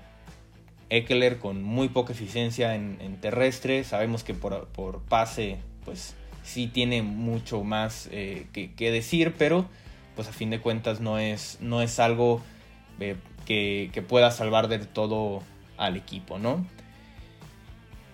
Eckler 0.90 1.40
con 1.40 1.64
muy 1.64 1.90
poca 1.90 2.14
eficiencia 2.14 2.76
en, 2.76 3.18
terrestre, 3.22 3.84
sabemos 3.84 4.24
que 4.24 4.34
por, 4.34 5.02
pase 5.10 5.58
pues 5.86 6.16
sí 6.44 6.68
tiene 6.68 7.02
mucho 7.02 7.64
más 7.64 8.10
eh, 8.12 8.48
que, 8.54 8.92
decir, 8.92 9.34
pero 9.38 9.66
pues 10.16 10.28
a 10.28 10.34
fin 10.34 10.50
de 10.50 10.60
cuentas 10.60 11.00
no 11.00 11.18
es, 11.18 11.58
no 11.62 11.82
es 11.82 12.00
algo 12.00 12.42
eh, 13.00 13.16
que, 13.46 13.90
que 13.94 14.02
pueda 14.02 14.30
salvar 14.30 14.68
del 14.68 14.88
todo 14.88 15.42
al 15.78 15.98
equipo, 15.98 16.38
¿no? 16.38 16.66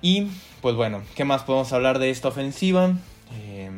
Y 0.01 0.27
pues 0.61 0.75
bueno, 0.75 1.01
¿qué 1.15 1.25
más 1.25 1.43
podemos 1.43 1.73
hablar 1.73 1.99
de 1.99 2.09
esta 2.09 2.29
ofensiva? 2.29 2.93
Em, 3.45 3.68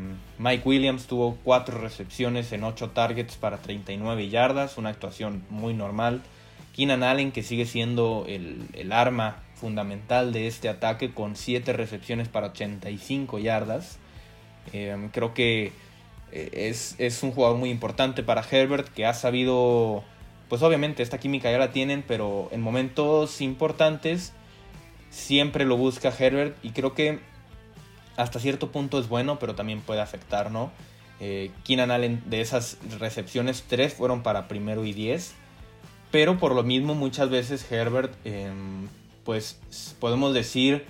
Mike 0.42 0.68
Williams 0.68 1.06
tuvo 1.06 1.38
4 1.44 1.78
recepciones 1.78 2.52
en 2.52 2.64
8 2.64 2.90
targets 2.90 3.36
para 3.36 3.58
39 3.58 4.28
yardas, 4.30 4.80
una 4.80 4.90
actuación 4.90 5.44
muy 5.52 5.76
normal. 5.76 6.24
Keenan 6.76 7.04
Allen, 7.04 7.32
que 7.32 7.44
sigue 7.44 7.68
siendo 7.68 8.26
el, 8.28 8.92
arma 8.92 9.44
fundamental 9.54 10.34
de 10.34 10.48
este 10.48 10.68
ataque, 10.68 11.14
con 11.14 11.36
7 11.36 11.74
recepciones 11.74 12.28
para 12.28 12.48
85 12.48 13.38
yardas. 13.38 14.00
Em, 14.74 15.10
creo 15.10 15.36
que 15.36 15.74
eh, 16.32 16.50
es, 16.54 16.96
es, 16.98 17.22
un 17.22 17.34
jugador 17.34 17.58
muy 17.58 17.70
importante 17.70 18.24
para 18.24 18.42
Herbert, 18.42 18.88
que 18.88 19.06
ha 19.06 19.14
sabido, 19.14 20.04
pues 20.50 20.64
obviamente 20.64 21.04
esta 21.04 21.20
química 21.20 21.52
ya 21.52 21.60
la 21.60 21.72
tienen, 21.72 22.04
pero 22.08 22.50
en 22.52 22.62
momentos 22.62 23.42
importantes 23.42 24.34
siempre 25.12 25.66
lo 25.66 25.78
busca 25.78 26.12
Herbert 26.18 26.58
y 26.64 26.72
creo 26.72 26.96
que 26.96 27.20
hasta 28.22 28.40
cierto 28.40 28.72
punto 28.72 29.00
es 29.00 29.08
bueno, 29.08 29.40
pero 29.40 29.56
también 29.56 29.82
puede 29.82 30.02
afectar, 30.02 30.52
¿no? 30.52 30.72
Eh, 31.20 31.52
Keenan 31.64 31.92
Allen, 31.92 32.24
de 32.26 32.42
esas 32.42 32.78
recepciones, 33.00 33.64
tres 33.68 33.94
fueron 33.94 34.24
para 34.24 34.48
primero 34.48 34.86
y 34.86 34.94
diez. 34.94 35.34
Pero 36.12 36.38
por 36.38 36.56
lo 36.56 36.64
mismo, 36.64 36.96
muchas 36.96 37.30
veces 37.30 37.70
Herbert, 37.72 38.14
em, 38.26 38.88
pues 39.24 39.60
podemos 40.00 40.34
decir 40.34 40.86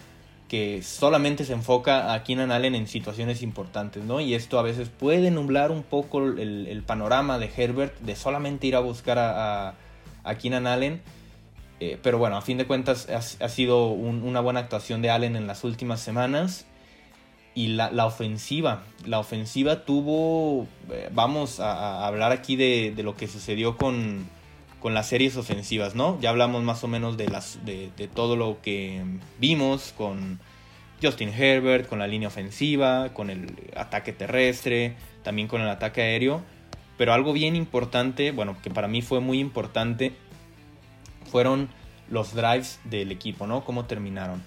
que 0.47 0.83
solamente 0.83 1.45
se 1.45 1.53
enfoca 1.53 2.13
a 2.13 2.23
Keenan 2.23 2.51
Allen 2.51 2.75
en 2.75 2.87
situaciones 2.87 3.41
importantes, 3.41 4.03
¿no? 4.03 4.19
Y 4.19 4.33
esto 4.33 4.59
a 4.59 4.63
veces 4.63 4.89
puede 4.89 5.31
nublar 5.31 5.71
un 5.71 5.83
poco 5.83 6.19
el, 6.25 6.83
panorama 6.85 7.39
de 7.39 7.49
Herbert 7.55 7.97
de 7.99 8.15
solamente 8.15 8.67
ir 8.67 8.75
a 8.75 8.79
buscar 8.79 9.17
a, 9.19 9.75
a 10.23 10.35
Keenan 10.35 10.67
Allen 10.67 11.01
eh, 11.81 11.97
pero 12.03 12.19
bueno, 12.19 12.37
a 12.37 12.43
fin 12.43 12.59
de 12.59 12.67
cuentas 12.67 13.09
ha, 13.09 13.49
sido 13.49 13.87
una 13.87 14.39
buena 14.39 14.59
actuación 14.59 15.01
de 15.01 15.09
Allen 15.09 15.35
en 15.35 15.47
las 15.47 15.63
últimas 15.63 15.99
semanas. 15.99 16.67
Y 17.53 17.67
la, 17.67 18.05
ofensiva, 18.05 18.83
la 19.05 19.19
ofensiva 19.19 19.83
tuvo, 19.83 20.67
eh, 20.89 21.09
vamos 21.11 21.59
a, 21.59 22.07
hablar 22.07 22.31
aquí 22.31 22.55
de, 22.55 22.93
lo 23.03 23.17
que 23.17 23.27
sucedió 23.27 23.75
con, 23.75 24.29
las 24.83 25.07
series 25.07 25.35
ofensivas, 25.35 25.93
¿no? 25.93 26.17
Ya 26.21 26.29
hablamos 26.29 26.63
más 26.63 26.83
o 26.83 26.87
menos 26.87 27.17
de, 27.17 27.27
las, 27.27 27.59
de, 27.65 27.91
todo 28.13 28.37
lo 28.37 28.61
que 28.61 29.03
vimos 29.37 29.93
con 29.97 30.39
Justin 31.03 31.29
Herbert, 31.29 31.89
con 31.89 31.99
la 31.99 32.07
línea 32.07 32.29
ofensiva, 32.29 33.09
con 33.13 33.29
el 33.29 33.53
ataque 33.75 34.13
terrestre, 34.13 34.95
también 35.23 35.47
con 35.47 35.61
el 35.61 35.67
ataque 35.67 36.01
aéreo. 36.01 36.41
Pero 36.97 37.13
algo 37.13 37.33
bien 37.33 37.55
importante, 37.55 38.31
bueno, 38.31 38.55
que 38.63 38.69
para 38.69 38.87
mí 38.87 39.01
fue 39.01 39.19
muy 39.19 39.39
importante, 39.39 40.13
fueron 41.29 41.69
los 42.09 42.33
drives 42.33 42.79
del 42.85 43.11
equipo, 43.11 43.47
¿no? 43.47 43.65
Cómo 43.65 43.85
terminaron. 43.85 44.43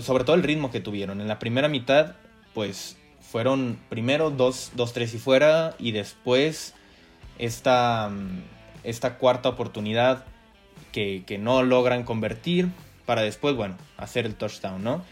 Sobre 0.00 0.24
todo 0.24 0.36
el 0.36 0.42
ritmo 0.42 0.70
que 0.70 0.80
tuvieron. 0.80 1.20
En 1.20 1.28
la 1.28 1.38
primera 1.38 1.68
mitad, 1.68 2.14
pues 2.54 2.96
fueron 3.20 3.78
primero 3.88 4.32
2-3 4.34 5.14
y 5.14 5.18
fuera 5.18 5.74
y 5.78 5.92
después 5.92 6.74
esta, 7.38 8.10
esta 8.84 9.18
cuarta 9.18 9.50
oportunidad 9.50 10.24
que, 10.92 11.38
no 11.40 11.62
logran 11.62 12.02
convertir 12.02 12.70
para 13.06 13.22
después, 13.22 13.54
bueno, 13.54 13.76
hacer 13.96 14.26
el 14.26 14.34
touchdown, 14.34 14.82
¿no? 14.82 15.04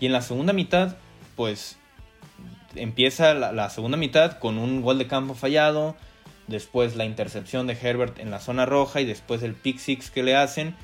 Y 0.00 0.06
en 0.06 0.12
la 0.12 0.22
segunda 0.22 0.52
mitad, 0.52 0.96
pues 1.36 1.78
empieza 2.74 3.34
la, 3.34 3.52
la 3.52 3.70
segunda 3.70 3.96
mitad 3.96 4.38
con 4.38 4.58
un 4.58 4.82
gol 4.82 4.98
de 4.98 5.06
campo 5.06 5.34
fallado, 5.34 5.94
después 6.48 6.96
la 6.96 7.04
intercepción 7.04 7.66
de 7.66 7.78
Herbert 7.80 8.18
en 8.18 8.30
la 8.30 8.40
zona 8.40 8.66
roja 8.66 9.00
y 9.00 9.04
después 9.04 9.42
el 9.42 9.54
pick 9.54 9.78
six 9.78 10.10
que 10.10 10.22
le 10.22 10.34
hacen. 10.34 10.74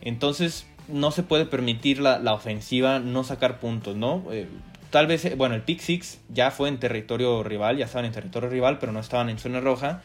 Entonces 0.00 0.66
no 0.88 1.10
se 1.10 1.22
puede 1.22 1.46
permitir 1.46 2.00
la, 2.00 2.32
ofensiva 2.32 2.98
no 2.98 3.24
sacar 3.24 3.58
puntos, 3.58 3.96
¿no? 3.96 4.24
Eh, 4.30 4.48
tal 4.90 5.06
vez, 5.06 5.24
eh, 5.24 5.34
bueno, 5.36 5.54
el 5.54 5.62
pick 5.62 5.80
six 5.80 6.20
ya 6.28 6.50
fue 6.50 6.68
en 6.68 6.78
territorio 6.78 7.42
rival, 7.42 7.76
ya 7.76 7.86
estaban 7.86 8.04
en 8.04 8.12
territorio 8.12 8.48
rival, 8.48 8.78
pero 8.78 8.92
no 8.92 9.00
estaban 9.00 9.28
en 9.28 9.38
zona 9.38 9.60
roja. 9.60 10.02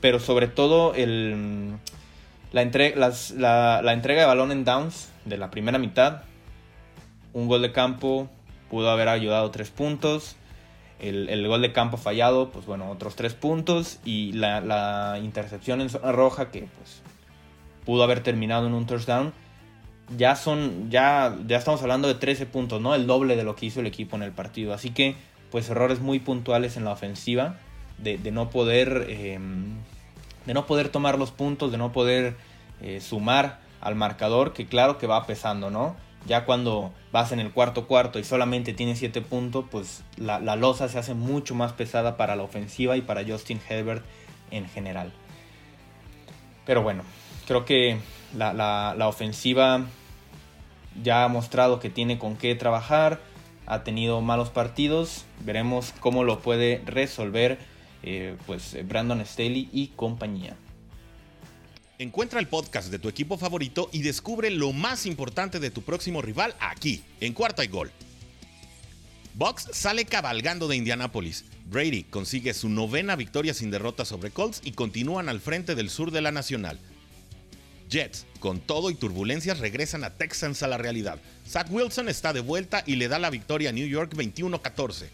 Pero 0.00 0.18
sobre 0.18 0.48
todo 0.48 0.94
el, 0.94 1.76
la, 2.52 3.82
la 3.82 3.92
entrega 3.92 4.20
de 4.20 4.26
balón 4.26 4.50
en 4.50 4.64
downs 4.64 5.10
de 5.26 5.36
la 5.36 5.50
primera 5.50 5.78
mitad, 5.78 6.22
un 7.32 7.48
gol 7.48 7.62
de 7.62 7.72
campo 7.72 8.30
pudo 8.70 8.90
haber 8.90 9.08
ayudado 9.08 9.50
tres 9.50 9.70
puntos 9.70 10.36
el, 11.00 11.48
gol 11.48 11.62
de 11.62 11.72
campo 11.72 11.96
fallado, 11.96 12.50
pues 12.50 12.66
bueno, 12.66 12.90
otros 12.90 13.16
tres 13.16 13.34
puntos. 13.34 13.98
Y 14.04 14.32
la, 14.32 15.18
intercepción 15.22 15.80
en 15.80 15.90
zona 15.90 16.12
roja, 16.12 16.50
que 16.50 16.68
pues 16.76 17.02
pudo 17.84 18.02
haber 18.02 18.22
terminado 18.22 18.66
en 18.66 18.74
un 18.74 18.86
touchdown. 18.86 19.32
Ya 20.16 20.34
son, 20.36 20.90
ya, 20.90 21.36
ya 21.46 21.58
estamos 21.58 21.82
hablando 21.82 22.08
de 22.08 22.14
13 22.14 22.46
puntos, 22.46 22.80
¿no? 22.80 22.94
El 22.94 23.06
doble 23.06 23.36
de 23.36 23.44
lo 23.44 23.54
que 23.54 23.66
hizo 23.66 23.80
el 23.80 23.86
equipo 23.86 24.16
en 24.16 24.22
el 24.22 24.32
partido. 24.32 24.74
Así 24.74 24.90
que, 24.90 25.14
pues 25.50 25.68
errores 25.70 26.00
muy 26.00 26.18
puntuales 26.18 26.76
en 26.76 26.84
la 26.84 26.92
ofensiva. 26.92 27.56
De, 27.98 28.18
no 28.32 28.50
poder. 28.50 29.06
Em, 29.08 29.76
de 30.46 30.54
no 30.54 30.66
poder 30.66 30.88
tomar 30.88 31.18
los 31.18 31.30
puntos, 31.30 31.70
de 31.70 31.78
no 31.78 31.92
poder 31.92 32.36
eh, 32.80 33.00
sumar 33.00 33.60
al 33.80 33.94
marcador, 33.94 34.52
que 34.52 34.66
claro 34.66 34.98
que 34.98 35.06
va 35.06 35.26
pesando, 35.26 35.70
¿no? 35.70 35.96
Ya 36.26 36.44
cuando 36.44 36.92
vas 37.12 37.32
en 37.32 37.40
el 37.40 37.50
cuarto 37.50 37.86
cuarto 37.86 38.18
y 38.18 38.24
solamente 38.24 38.72
tienes 38.72 38.98
7 38.98 39.20
puntos, 39.22 39.64
pues 39.70 40.02
la, 40.16 40.38
la 40.40 40.56
losa 40.56 40.88
se 40.88 40.98
hace 40.98 41.14
mucho 41.14 41.54
más 41.54 41.72
pesada 41.72 42.16
para 42.16 42.36
la 42.36 42.42
ofensiva 42.42 42.96
y 42.96 43.00
para 43.02 43.24
Justin 43.24 43.60
Herbert 43.68 44.04
en 44.50 44.68
general. 44.68 45.12
Pero 46.66 46.82
bueno, 46.82 47.02
creo 47.46 47.64
que 47.64 47.98
la, 48.36 48.52
la, 48.52 49.08
ofensiva 49.08 49.86
ya 51.02 51.24
ha 51.24 51.28
mostrado 51.28 51.80
que 51.80 51.90
tiene 51.90 52.18
con 52.18 52.36
qué 52.36 52.54
trabajar, 52.54 53.20
ha 53.66 53.84
tenido 53.84 54.20
malos 54.20 54.50
partidos, 54.50 55.24
veremos 55.44 55.92
cómo 56.00 56.24
lo 56.24 56.40
puede 56.40 56.82
resolver 56.86 57.58
eh, 58.02 58.36
pues 58.46 58.76
Brandon 58.86 59.24
Staley 59.24 59.68
y 59.72 59.88
compañía. 59.88 60.56
Encuentra 61.98 62.40
el 62.40 62.48
podcast 62.48 62.90
de 62.90 62.98
tu 62.98 63.08
equipo 63.08 63.36
favorito 63.36 63.90
y 63.92 64.00
descubre 64.00 64.50
lo 64.50 64.72
más 64.72 65.04
importante 65.04 65.60
de 65.60 65.70
tu 65.70 65.82
próximo 65.82 66.22
rival 66.22 66.54
aquí, 66.58 67.04
en 67.20 67.34
Cuarta 67.34 67.62
y 67.62 67.68
Gol. 67.68 67.90
Bucks 69.34 69.68
sale 69.72 70.06
cabalgando 70.06 70.66
de 70.66 70.76
Indianápolis. 70.76 71.44
Brady 71.66 72.04
consigue 72.04 72.54
su 72.54 72.68
novena 72.68 73.16
victoria 73.16 73.54
sin 73.54 73.70
derrota 73.70 74.04
sobre 74.04 74.30
Colts 74.30 74.60
y 74.64 74.72
continúan 74.72 75.28
al 75.28 75.40
frente 75.40 75.74
del 75.74 75.90
sur 75.90 76.10
de 76.10 76.22
la 76.22 76.32
Nacional. 76.32 76.80
Jets, 77.90 78.24
con 78.38 78.60
todo 78.60 78.88
y 78.90 78.94
turbulencias, 78.94 79.58
regresan 79.58 80.04
a 80.04 80.10
Texans 80.10 80.62
a 80.62 80.68
la 80.68 80.78
realidad. 80.78 81.18
Zach 81.46 81.66
Wilson 81.70 82.08
está 82.08 82.32
de 82.32 82.40
vuelta 82.40 82.82
y 82.86 82.96
le 82.96 83.08
da 83.08 83.18
la 83.18 83.30
victoria 83.30 83.70
a 83.70 83.72
New 83.72 83.86
York 83.86 84.14
21-14. 84.14 85.08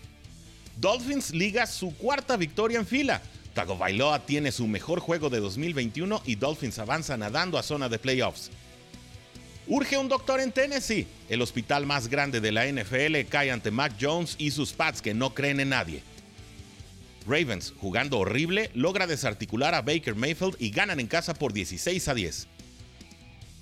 Dolphins 0.77 1.31
liga 1.31 1.67
su 1.67 1.97
cuarta 1.97 2.37
victoria 2.37 2.79
en 2.79 2.87
fila. 2.87 3.23
Tagovailoa 3.55 4.27
tiene 4.27 4.53
su 4.53 4.67
mejor 4.67 5.01
juego 5.01 5.31
de 5.31 5.41
2021 5.41 6.23
y 6.27 6.37
Dolphins 6.37 6.79
avanza 6.79 7.17
nadando 7.17 7.59
a 7.59 7.63
zona 7.63 7.89
de 7.89 7.99
playoffs. 7.99 8.51
Urge 9.67 9.97
un 9.97 10.09
doctor 10.09 10.41
en 10.41 10.53
Tennessee. 10.53 11.09
El 11.31 11.41
hospital 11.41 11.87
más 11.87 12.09
grande 12.09 12.41
de 12.41 12.53
la 12.53 12.67
NFL 12.67 13.29
cae 13.31 13.51
ante 13.51 13.71
Mac 13.71 13.95
Jones 13.99 14.37
y 14.39 14.51
sus 14.51 14.73
Pats 14.73 15.01
que 15.01 15.15
no 15.15 15.33
creen 15.35 15.59
en 15.61 15.71
nadie. 15.71 16.03
Ravens, 17.27 17.73
jugando 17.81 18.19
horrible, 18.19 18.71
logra 18.75 19.07
desarticular 19.07 19.75
a 19.75 19.83
Baker 19.83 20.15
Mayfield 20.15 20.57
y 20.61 20.71
ganan 20.71 21.01
en 21.01 21.09
casa 21.09 21.35
por 21.35 21.53
16 21.53 22.07
a 22.09 22.15
10. 22.15 22.47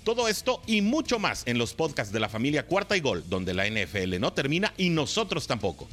Todo 0.05 0.27
esto 0.27 0.61
y 0.67 0.83
mucho 0.83 1.17
más 1.17 1.41
en 1.47 1.57
los 1.57 1.73
podcasts 1.73 2.13
de 2.13 2.19
la 2.19 2.29
familia 2.29 2.67
Cuarta 2.67 2.95
y 2.95 2.99
Gol, 2.99 3.23
donde 3.27 3.55
la 3.55 3.67
NFL 3.67 4.19
no 4.19 4.33
termina 4.33 4.71
y 4.77 4.91
nosotros 4.91 5.47
tampoco. 5.47 5.87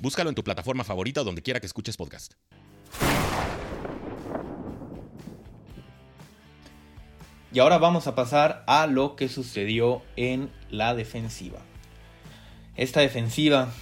Búscalo 0.00 0.28
en 0.28 0.36
tu 0.36 0.44
plataforma 0.44 0.84
favorita 0.84 1.24
donde 1.24 1.42
quiera 1.42 1.58
que 1.58 1.66
escuches 1.66 1.96
podcast. 1.96 2.34
Y 7.52 7.58
ahora 7.58 7.78
vamos 7.78 8.06
a 8.06 8.14
pasar 8.14 8.62
a 8.68 8.86
lo 8.86 9.16
que 9.16 9.28
sucedió 9.28 10.02
en 10.14 10.48
la 10.70 10.94
defensiva. 10.94 11.58
Esta 12.76 13.00
defensiva, 13.00 13.72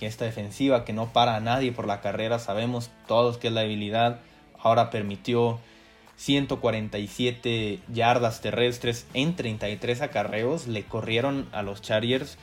esta 0.00 0.26
defensiva 0.26 0.84
que 0.84 0.92
no 0.92 1.12
para 1.12 1.34
a 1.34 1.40
nadie 1.40 1.72
por 1.72 1.88
la 1.88 2.00
carrera, 2.00 2.38
sabemos 2.38 2.92
todos 3.08 3.36
que 3.36 3.48
es 3.48 3.52
la 3.52 3.62
debilidad. 3.62 4.20
Ahora 4.60 4.90
permitió 4.90 5.58
147 6.16 7.80
yardas 7.92 8.40
terrestres 8.40 9.06
en 9.14 9.36
33 9.36 10.02
acarreos. 10.02 10.66
Le 10.66 10.84
corrieron 10.84 11.48
a 11.52 11.62
los 11.62 11.82
Chargers. 11.82 12.38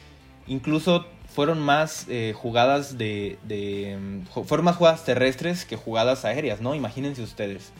Incluso 0.48 1.06
fueron 1.28 1.60
más 1.60 2.08
eh, 2.10 2.34
jugadas 2.36 2.98
de, 2.98 3.38
de, 3.44 3.98
mm, 4.00 4.44
Fueron 4.46 4.66
más 4.66 4.76
jugadas 4.76 5.06
terrestres 5.06 5.66
que 5.66 5.78
jugadas 5.78 6.26
aéreas, 6.26 6.62
¿no? 6.62 6.76
Imagínense 6.76 7.22
ustedes. 7.22 7.72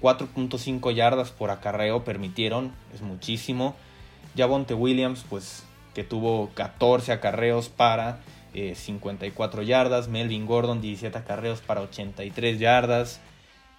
4.5 0.00 0.92
yardas 0.94 1.30
por 1.30 1.50
acarreo 1.50 2.04
permitieron, 2.04 2.72
es 2.92 3.00
muchísimo. 3.00 3.74
Javonte 4.36 4.74
Williams, 4.74 5.24
pues 5.30 5.64
que 5.94 6.04
tuvo 6.04 6.50
14 6.54 7.12
acarreos 7.12 7.68
para 7.68 8.20
54 8.52 9.62
eh, 9.62 9.66
yardas. 9.66 10.08
Melvin 10.08 10.46
Gordon, 10.46 10.80
17 10.80 11.16
acarreos 11.16 11.60
para 11.60 11.80
83 11.80 12.58
yardas. 12.58 13.20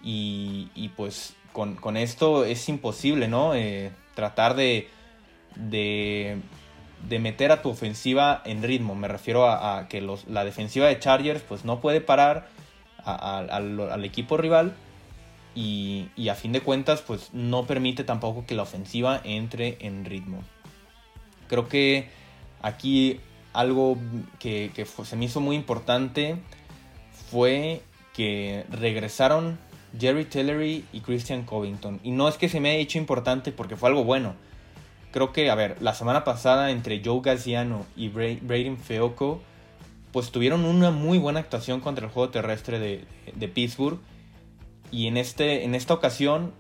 Y, 0.08 0.92
pues 0.96 1.36
con, 1.52 1.98
esto 1.98 2.46
es 2.46 2.70
imposible, 2.70 3.28
¿no? 3.28 3.56
Eh, 3.56 3.92
tratar 4.14 4.56
de, 4.56 4.88
de, 5.56 6.40
meter 7.20 7.52
a 7.52 7.62
tu 7.64 7.70
ofensiva 7.70 8.42
en 8.46 8.62
ritmo. 8.62 8.94
Me 8.94 9.08
refiero 9.08 9.50
a, 9.50 9.88
que 9.88 10.08
la 10.28 10.46
defensiva 10.46 10.88
de 10.88 11.00
Chargers 11.00 11.42
pues 11.42 11.66
no 11.66 11.82
puede 11.82 12.02
parar 12.02 12.50
al 13.04 14.06
equipo 14.06 14.38
rival 14.38 14.76
y, 15.56 16.10
a 16.30 16.36
fin 16.36 16.52
de 16.52 16.62
cuentas 16.62 17.02
pues 17.02 17.30
no 17.34 17.66
permite 17.66 18.04
tampoco 18.04 18.46
que 18.46 18.56
la 18.56 18.64
ofensiva 18.64 19.22
entre 19.24 19.78
en 19.80 20.06
ritmo. 20.06 20.44
Creo 21.48 21.68
que 21.70 22.10
aquí 22.62 23.22
algo 23.54 23.98
que, 24.40 24.72
se 25.04 25.16
me 25.16 25.26
hizo 25.26 25.40
muy 25.40 25.56
importante 25.56 26.38
fue 27.32 27.82
que 28.14 28.66
regresaron 28.70 29.58
Jerry 30.00 30.26
Tillery 30.26 30.86
y 30.94 31.02
Christian 31.02 31.44
Covington. 31.44 32.00
Y 32.04 32.12
no 32.12 32.28
es 32.28 32.38
que 32.38 32.50
se 32.50 32.60
me 32.60 32.72
haya 32.72 32.80
hecho 32.80 32.98
importante 32.98 33.52
porque 33.52 33.76
fue 33.76 33.90
algo 33.90 34.04
bueno. 34.04 34.36
Creo 35.12 35.32
que, 35.32 35.50
a 35.50 35.56
ver, 35.56 35.82
la 35.82 35.94
semana 35.94 36.24
pasada 36.24 36.72
entre 36.72 37.02
Joe 37.04 37.22
Gaziano 37.24 37.86
y 37.96 38.10
Braden 38.10 38.78
Feoco, 38.78 39.42
pues 40.12 40.32
tuvieron 40.32 40.66
una 40.66 40.92
muy 40.92 41.18
buena 41.18 41.40
actuación 41.40 41.80
contra 41.80 42.06
el 42.06 42.12
juego 42.12 42.30
terrestre 42.30 42.80
de, 42.80 43.06
de 43.34 43.48
Pittsburgh 43.48 44.00
y 44.92 45.08
en, 45.08 45.18
este, 45.18 45.64
en 45.64 45.76
esta 45.76 45.94
ocasión 45.94 46.54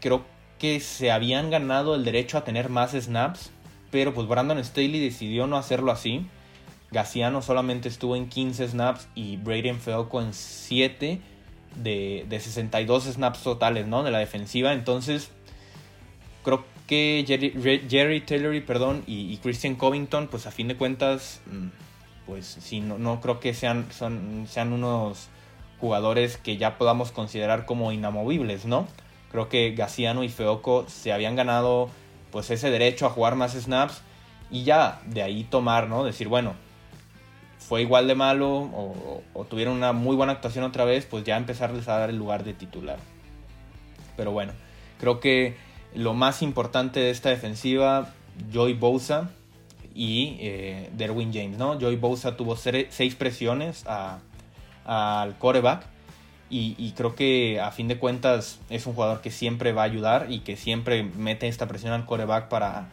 creo 0.00 0.24
que 0.58 0.80
se 0.80 1.10
habían 1.10 1.50
ganado 1.50 1.94
el 1.94 2.04
derecho 2.04 2.38
a 2.38 2.44
tener 2.44 2.68
más 2.68 2.92
snaps, 2.92 3.50
pero 3.90 4.12
pues 4.14 4.26
Brandon 4.28 4.62
Staley 4.64 5.00
decidió 5.00 5.46
no 5.46 5.56
hacerlo 5.56 5.92
así. 5.92 6.26
Gaciano 6.90 7.42
solamente 7.42 7.88
estuvo 7.88 8.16
en 8.16 8.28
15 8.28 8.68
snaps 8.68 9.08
y 9.14 9.36
Braden 9.36 9.78
Felco 9.78 10.20
en 10.20 10.34
7 10.34 11.20
de, 11.76 12.26
62 12.30 13.04
snaps 13.04 13.42
totales, 13.42 13.86
¿no? 13.86 14.02
De 14.02 14.10
la 14.10 14.18
defensiva. 14.18 14.72
Entonces, 14.72 15.30
creo 16.44 16.64
que 16.86 17.24
Jerry, 17.26 18.20
Tillery, 18.20 18.60
perdón, 18.60 19.04
y, 19.06 19.36
Christian 19.38 19.76
Covington, 19.76 20.28
pues 20.28 20.46
a 20.46 20.50
fin 20.50 20.68
de 20.68 20.76
cuentas, 20.76 21.40
mm, 21.46 21.68
pues 22.26 22.46
sí, 22.60 22.80
no, 22.80 22.98
no 22.98 23.20
creo 23.20 23.40
que 23.40 23.54
sean, 23.54 23.86
son, 23.92 24.46
sean 24.48 24.72
unos 24.72 25.28
jugadores 25.80 26.36
que 26.36 26.56
ya 26.56 26.76
podamos 26.78 27.12
considerar 27.12 27.64
como 27.64 27.92
inamovibles, 27.92 28.66
¿no? 28.66 28.86
Creo 29.30 29.48
que 29.48 29.72
Gaciano 29.72 30.24
y 30.24 30.28
Feoco 30.28 30.84
se 30.88 31.12
habían 31.12 31.36
ganado 31.36 31.88
pues 32.30 32.50
ese 32.50 32.70
derecho 32.70 33.06
a 33.06 33.10
jugar 33.10 33.34
más 33.34 33.52
snaps 33.52 34.02
y 34.50 34.64
ya 34.64 35.00
de 35.06 35.22
ahí 35.22 35.44
tomar, 35.44 35.88
¿no? 35.88 36.04
Decir, 36.04 36.28
bueno, 36.28 36.54
fue 37.60 37.82
igual 37.82 38.08
de 38.08 38.14
malo 38.14 38.48
o, 39.34 39.44
tuvieron 39.48 39.76
una 39.76 39.92
muy 39.92 40.16
buena 40.16 40.32
actuación 40.32 40.64
otra 40.64 40.84
vez, 40.84 41.06
pues 41.06 41.24
ya 41.24 41.36
empezarles 41.36 41.88
a 41.88 41.98
dar 41.98 42.10
el 42.10 42.16
lugar 42.16 42.42
de 42.42 42.54
titular. 42.54 42.98
Pero 44.16 44.32
bueno, 44.32 44.52
creo 44.98 45.20
que 45.20 45.56
lo 45.94 46.14
más 46.14 46.42
importante 46.42 47.00
de 47.00 47.10
esta 47.10 47.28
defensiva, 47.28 48.12
Joy 48.52 48.74
Bosa 48.74 49.30
y 49.94 50.36
eh, 50.40 50.90
Derwin 50.96 51.32
James, 51.32 51.58
¿no? 51.58 51.78
Joy 51.78 51.96
Bosa 51.96 52.36
tuvo 52.36 52.56
seis 52.56 53.14
presiones 53.14 53.84
al 53.86 55.38
coreback. 55.38 55.86
Y, 56.52 56.94
creo 56.96 57.14
que 57.14 57.60
a 57.60 57.70
fin 57.70 57.86
de 57.86 57.96
cuentas 57.96 58.58
es 58.70 58.84
un 58.88 58.94
jugador 58.94 59.20
que 59.20 59.30
siempre 59.30 59.72
va 59.72 59.82
a 59.82 59.84
ayudar 59.84 60.32
y 60.32 60.40
que 60.40 60.56
siempre 60.56 61.04
mete 61.04 61.46
esta 61.46 61.68
presión 61.68 61.92
al 61.92 62.06
coreback 62.06 62.48
para, 62.48 62.88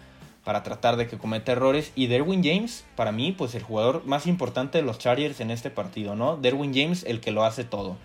para 0.48 0.64
tratar 0.64 0.96
de 0.96 1.08
que 1.08 1.18
cometa 1.18 1.52
errores. 1.52 1.92
Y 1.94 2.08
Derwin 2.08 2.42
James, 2.42 2.86
para 2.96 3.12
mí, 3.12 3.34
pues 3.34 3.54
el 3.54 3.64
jugador 3.64 4.06
más 4.06 4.28
importante 4.28 4.78
de 4.78 4.84
los 4.86 4.98
Chargers 4.98 5.42
en 5.42 5.52
este 5.52 5.70
partido, 5.70 6.16
¿no? 6.16 6.38
Derwin 6.38 6.74
James, 6.74 7.04
el 7.04 7.20
que 7.20 7.32
lo 7.32 7.44
hace 7.44 7.66
todo. 7.66 7.98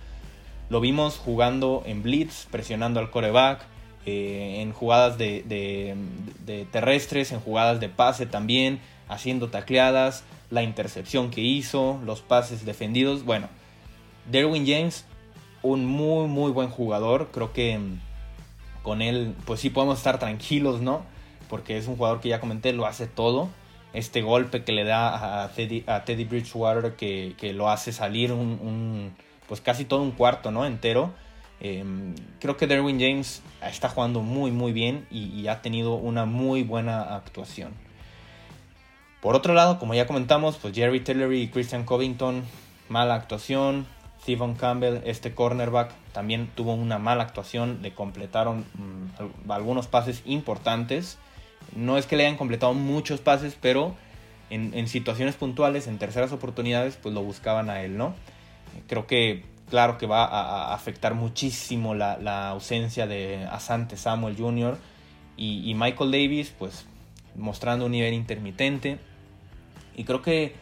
Lo 0.69 0.81
vimos 0.81 1.19
jugando 1.19 1.85
en 1.87 2.03
blitz, 2.03 2.47
presionando 2.51 2.99
al 2.99 3.13
coreback, 3.13 3.61
eh, 4.07 4.57
en 4.59 4.73
jugadas 4.73 5.19
de, 5.19 5.95
terrestres, 6.73 7.31
en 7.31 7.39
jugadas 7.39 7.79
de 7.79 7.89
pase 7.89 8.27
también, 8.27 8.81
haciendo 9.07 9.49
tacleadas, 9.49 10.25
la 10.51 10.65
intercepción 10.65 11.31
que 11.31 11.43
hizo, 11.43 12.01
los 12.05 12.23
pases 12.23 12.65
defendidos. 12.65 13.25
Bueno, 13.25 13.51
Derwin 14.29 14.67
James, 14.67 15.05
un 15.63 15.87
muy, 15.87 16.27
muy 16.27 16.51
buen 16.51 16.71
jugador. 16.71 17.29
Creo 17.31 17.53
que 17.53 17.79
mm, 17.79 18.01
con 18.83 19.01
él, 19.01 19.37
pues 19.45 19.61
sí 19.61 19.71
podemos 19.71 19.99
estar 19.99 20.19
tranquilos, 20.19 20.81
¿no? 20.81 21.12
Porque 21.53 21.77
es 21.77 21.87
un 21.87 21.97
jugador 21.97 22.23
que 22.23 22.31
ya 22.31 22.41
comenté, 22.41 22.73
lo 22.73 22.87
hace 22.87 23.07
todo. 23.07 23.51
Este 23.93 24.23
golpe 24.23 24.65
que 24.65 24.73
le 24.73 24.85
da 24.85 25.45
a 25.45 25.53
Teddy, 25.53 26.25
Bridgewater, 26.25 26.97
que, 26.97 27.53
lo 27.55 27.69
hace 27.69 27.93
salir 27.93 28.33
un, 28.33 29.15
pues 29.49 29.61
casi 29.61 29.85
todo 29.85 30.01
un 30.01 30.13
cuarto, 30.13 30.51
¿no? 30.51 30.65
Entero. 30.65 31.13
Em, 31.61 32.15
creo 32.41 32.57
que 32.57 32.67
Derwin 32.67 32.99
James 32.99 33.43
está 33.61 33.91
jugando 33.91 34.23
muy, 34.23 34.51
muy 34.51 34.73
bien 34.73 35.07
y, 35.11 35.47
ha 35.47 35.61
tenido 35.61 35.97
una 35.97 36.25
muy 36.25 36.63
buena 36.63 37.15
actuación. 37.15 37.75
Por 39.21 39.37
otro 39.37 39.53
lado, 39.53 39.79
como 39.79 39.93
ya 39.93 40.07
comentamos, 40.07 40.57
pues 40.57 40.75
Jerry 40.75 41.01
Tillery 41.01 41.43
y 41.43 41.49
Christian 41.49 41.85
Covington, 41.85 42.45
mala 42.89 43.15
actuación. 43.15 43.87
Stephen 44.23 44.55
Campbell, 44.55 45.03
este 45.05 45.35
cornerback, 45.35 45.93
también 46.15 46.49
tuvo 46.55 46.73
una 46.73 46.99
mala 46.99 47.25
actuación, 47.25 47.81
le 47.83 47.93
completaron 47.93 48.65
mm, 48.73 49.51
algunos 49.51 49.87
pases 49.87 50.23
importantes. 50.25 51.19
No 51.77 51.99
es 51.99 52.07
que 52.07 52.17
le 52.17 52.27
hayan 52.27 52.37
completado 52.37 52.75
muchos 52.75 53.21
pases, 53.21 53.57
pero 53.61 53.95
en, 54.51 54.87
situaciones 54.89 55.35
puntuales, 55.37 55.87
en 55.87 55.99
terceras 55.99 56.33
oportunidades, 56.33 56.99
pues 57.01 57.15
lo 57.15 57.23
buscaban 57.23 57.71
a 57.71 57.83
él, 57.83 57.97
¿no? 57.97 58.15
Creo 58.87 59.07
que, 59.07 59.45
claro 59.71 59.97
que 59.97 60.07
va 60.07 60.25
a, 60.25 60.75
afectar 60.75 61.15
muchísimo 61.15 61.95
la, 61.95 62.49
ausencia 62.51 63.07
de 63.07 63.47
Asante 63.51 63.97
Samuel 63.97 64.37
Jr. 64.37 64.77
Y, 65.37 65.73
Michael 65.75 66.11
Davis, 66.11 66.55
pues 66.59 66.87
mostrando 67.35 67.87
un 67.87 67.93
nivel 67.93 68.13
intermitente. 68.13 68.99
Y 69.97 70.05
creo 70.05 70.23
que 70.23 70.55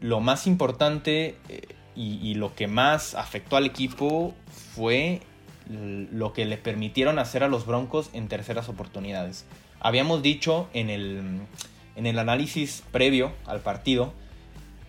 lo 0.00 0.20
más 0.20 0.46
importante... 0.46 1.36
Eh, 1.48 1.74
y, 2.00 2.34
lo 2.34 2.54
que 2.54 2.68
más 2.68 3.16
afectó 3.16 3.56
al 3.56 3.66
equipo 3.66 4.32
fue 4.76 5.20
lo 5.68 6.32
que 6.32 6.44
le 6.44 6.56
permitieron 6.56 7.18
hacer 7.18 7.42
a 7.42 7.48
los 7.48 7.66
Broncos 7.66 8.10
en 8.12 8.28
terceras 8.28 8.68
oportunidades. 8.68 9.44
Habíamos 9.80 10.22
dicho 10.22 10.68
en 10.72 10.90
el, 10.90 11.40
en 11.96 12.06
el 12.06 12.18
análisis 12.18 12.82
previo 12.90 13.32
al 13.46 13.60
partido 13.60 14.12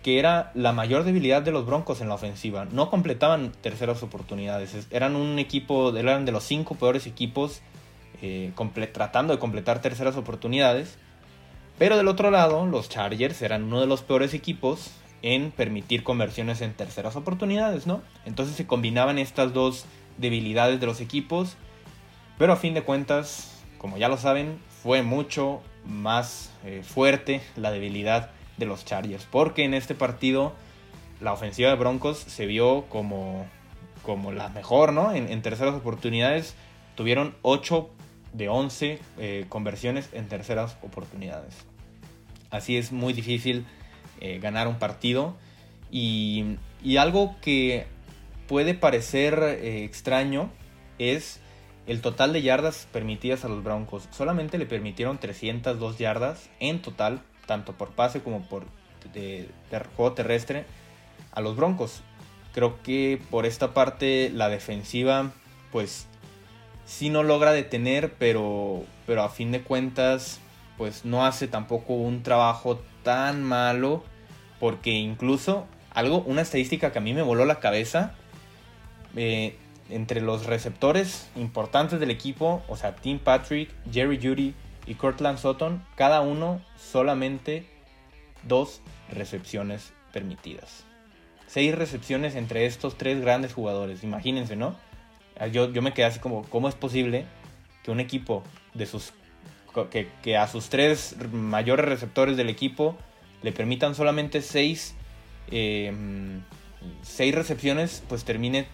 que 0.02 0.18
era 0.18 0.50
la 0.54 0.72
mayor 0.72 1.04
debilidad 1.04 1.42
de 1.42 1.52
los 1.52 1.66
Broncos 1.66 2.00
en 2.00 2.08
la 2.08 2.14
ofensiva. 2.14 2.66
No 2.70 2.90
completaban 2.90 3.52
terceras 3.60 4.02
oportunidades. 4.02 4.86
Eran 4.90 5.14
un 5.14 5.38
equipo, 5.38 5.94
eran 5.94 6.24
de 6.24 6.32
los 6.32 6.44
cinco 6.44 6.74
peores 6.74 7.06
equipos 7.06 7.60
eh, 8.22 8.52
tratando 8.92 9.34
de 9.34 9.38
completar 9.38 9.82
terceras 9.82 10.16
oportunidades. 10.16 10.96
Pero 11.78 11.96
del 11.96 12.08
otro 12.08 12.30
lado, 12.30 12.66
los 12.66 12.88
Chargers 12.88 13.42
eran 13.42 13.64
uno 13.64 13.80
de 13.80 13.86
los 13.86 14.02
peores 14.02 14.34
equipos 14.34 14.90
en 15.22 15.50
permitir 15.50 16.02
conversiones 16.02 16.62
en 16.62 16.72
terceras 16.72 17.16
oportunidades, 17.16 17.86
¿no? 17.86 18.02
Entonces 18.24 18.56
se 18.56 18.66
combinaban 18.66 19.18
estas 19.18 19.52
dos 19.52 19.84
debilidades 20.16 20.80
de 20.80 20.86
los 20.86 21.00
equipos, 21.00 21.56
pero 22.38 22.54
a 22.54 22.56
fin 22.56 22.72
de 22.72 22.82
cuentas, 22.82 23.62
como 23.78 23.98
ya 23.98 24.08
lo 24.08 24.16
saben, 24.16 24.58
fue 24.82 25.02
mucho 25.02 25.60
más 25.84 26.50
eh, 26.64 26.82
fuerte 26.82 27.42
la 27.56 27.70
debilidad 27.70 28.30
de 28.56 28.66
los 28.66 28.84
Chargers, 28.84 29.26
porque 29.30 29.64
en 29.64 29.74
este 29.74 29.94
partido 29.94 30.52
la 31.20 31.32
ofensiva 31.32 31.70
de 31.70 31.76
Broncos 31.76 32.18
se 32.18 32.46
vio 32.46 32.86
como, 32.88 33.46
como 34.02 34.32
la 34.32 34.48
mejor, 34.48 34.92
¿no? 34.92 35.12
En, 35.12 35.42
terceras 35.42 35.74
oportunidades 35.74 36.54
tuvieron 36.94 37.34
8 37.42 37.90
de 38.32 38.48
11 38.48 38.98
eh, 39.18 39.46
conversiones 39.48 40.08
en 40.12 40.28
terceras 40.28 40.76
oportunidades. 40.82 41.54
Así 42.50 42.76
es 42.76 42.90
muy 42.92 43.12
difícil 43.12 43.66
eh, 44.20 44.38
ganar 44.40 44.66
un 44.66 44.78
partido. 44.78 45.36
Y, 45.90 46.56
algo 46.98 47.36
que 47.42 47.86
puede 48.46 48.74
parecer 48.74 49.42
extraño 49.62 50.50
es 50.98 51.40
el 51.86 52.00
total 52.00 52.32
de 52.32 52.42
yardas 52.42 52.86
permitidas 52.92 53.44
a 53.44 53.48
los 53.48 53.62
Broncos. 53.64 54.08
Solamente 54.10 54.58
le 54.58 54.66
permitieron 54.66 55.18
302 55.18 55.98
yardas 55.98 56.50
en 56.60 56.82
total, 56.82 57.20
tanto 57.46 57.72
por 57.72 57.90
pase 57.90 58.20
como 58.20 58.42
por 58.48 58.64
juego 59.96 60.12
terrestre, 60.12 60.64
a 61.32 61.40
los 61.40 61.56
Broncos. 61.56 62.02
Creo 62.52 62.82
que 62.82 63.20
por 63.30 63.46
esta 63.46 63.74
parte 63.74 64.30
la 64.30 64.48
defensiva, 64.48 65.32
pues 65.72 66.06
sí 66.84 67.08
no 67.08 67.22
logra 67.22 67.52
detener, 67.52 68.14
pero, 68.18 68.84
pero 69.06 69.22
a 69.22 69.28
fin 69.28 69.52
de 69.52 69.62
cuentas, 69.62 70.40
pues 70.76 71.04
no 71.04 71.24
hace 71.24 71.46
tampoco 71.46 71.94
un 71.94 72.22
trabajo 72.22 72.80
tan 73.02 73.42
malo, 73.42 74.02
porque 74.58 74.90
incluso 74.90 75.66
algo, 75.92 76.22
una 76.22 76.42
estadística 76.42 76.92
que 76.92 76.98
a 76.98 77.02
mí 77.02 77.14
me 77.14 77.22
voló 77.22 77.44
la 77.44 77.60
cabeza, 77.60 78.14
eh, 79.16 79.56
entre 79.90 80.20
los 80.20 80.46
receptores 80.46 81.28
importantes 81.36 82.00
del 82.00 82.10
equipo, 82.10 82.62
o 82.68 82.76
sea, 82.76 82.96
Tim 82.96 83.18
Patrick, 83.18 83.70
Jerry 83.90 84.18
Judy 84.22 84.54
y 84.86 84.94
Cortland 84.94 85.38
Sutton, 85.38 85.84
cada 85.96 86.20
uno 86.20 86.60
solamente 86.76 87.66
dos 88.42 88.82
recepciones 89.10 89.92
permitidas. 90.12 90.84
Seis 91.46 91.74
recepciones 91.74 92.34
entre 92.36 92.66
estos 92.66 92.96
tres 92.96 93.20
grandes 93.20 93.52
jugadores, 93.52 94.04
imagínense, 94.04 94.56
¿no? 94.56 94.76
Ah, 95.38 95.46
yo, 95.46 95.72
yo 95.72 95.82
me 95.82 95.92
quedé 95.92 96.06
así 96.06 96.20
como, 96.20 96.42
¿cómo 96.44 96.68
es 96.68 96.74
posible 96.74 97.26
que 97.82 97.90
un 97.90 98.00
equipo 98.00 98.42
de 98.74 98.86
sus 98.86 99.12
que, 100.22 100.36
a 100.36 100.48
sus 100.48 100.68
tres 100.68 101.16
mayores 101.32 101.86
receptores 101.86 102.36
del 102.36 102.48
equipo 102.48 102.96
le 103.42 103.52
permitan 103.52 103.94
solamente 103.94 104.42
seis, 104.42 104.94
em, 105.50 106.42
seis 107.02 107.34
recepciones, 107.34 108.02
pues 108.08 108.24
termine 108.24 108.66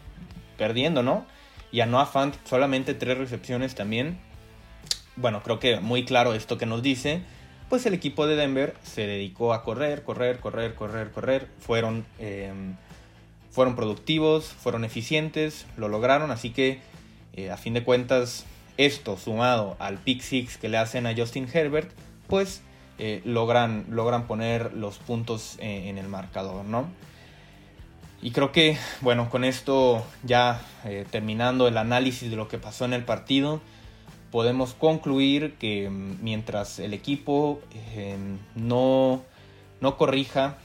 perdiendo, 0.57 1.03
¿no? 1.03 1.27
Y 1.73 1.81
a 1.81 1.87
Noah 1.87 2.07
Fant 2.07 2.35
solamente 2.45 2.95
tres 2.95 3.19
recepciones 3.19 3.75
también. 3.75 4.19
Bueno, 5.17 5.43
creo 5.43 5.59
que 5.59 5.81
muy 5.81 6.05
claro 6.05 6.35
esto 6.35 6.59
que 6.59 6.67
nos 6.67 6.83
dice. 6.83 7.23
Pues 7.69 7.85
el 7.87 7.95
equipo 7.95 8.27
de 8.27 8.37
Denver 8.37 8.75
se 8.85 9.07
dedicó 9.07 9.53
a 9.53 9.65
correr, 9.65 10.05
correr, 10.05 10.39
correr, 10.39 10.75
correr, 10.75 11.11
correr. 11.11 11.49
Fueron 11.59 12.07
em, 12.19 12.77
fueron 13.57 13.75
productivos, 13.75 14.45
fueron 14.45 14.85
eficientes, 14.85 15.65
lo 15.79 15.89
lograron, 15.89 16.31
así 16.31 16.51
que 16.51 16.81
eh, 17.33 17.51
a 17.51 17.57
fin 17.57 17.73
de 17.73 17.83
cuentas 17.83 18.45
esto 18.77 19.17
sumado 19.17 19.77
al 19.79 19.97
pick 19.97 20.21
six 20.21 20.59
que 20.59 20.69
le 20.69 20.77
hacen 20.77 21.07
a 21.07 21.17
Justin 21.17 21.49
Herbert, 21.51 21.91
pues 22.27 22.61
eh, 22.99 23.23
logran, 23.25 23.87
logran 23.89 24.27
poner 24.27 24.75
los 24.75 24.99
puntos 24.99 25.57
eh, 25.59 25.89
en 25.89 25.97
el 25.97 26.07
marcador, 26.07 26.67
¿no? 26.67 26.91
Y 28.27 28.33
creo 28.33 28.51
que, 28.51 28.77
bueno, 29.03 29.31
con 29.31 29.45
esto 29.45 30.05
ya 30.25 30.61
terminando 31.13 31.69
el 31.69 31.77
análisis 31.77 32.29
de 32.29 32.35
lo 32.35 32.49
que 32.49 32.59
pasó 32.59 32.85
en 32.85 32.93
el 32.93 33.05
partido, 33.05 33.61
podemos 34.33 34.75
concluir 34.75 35.55
que 35.61 35.89
mm, 35.89 36.25
mientras 36.25 36.81
el 36.81 36.93
equipo 36.93 37.61
no, 38.57 39.23
no 39.81 39.97
corrija 39.97 40.59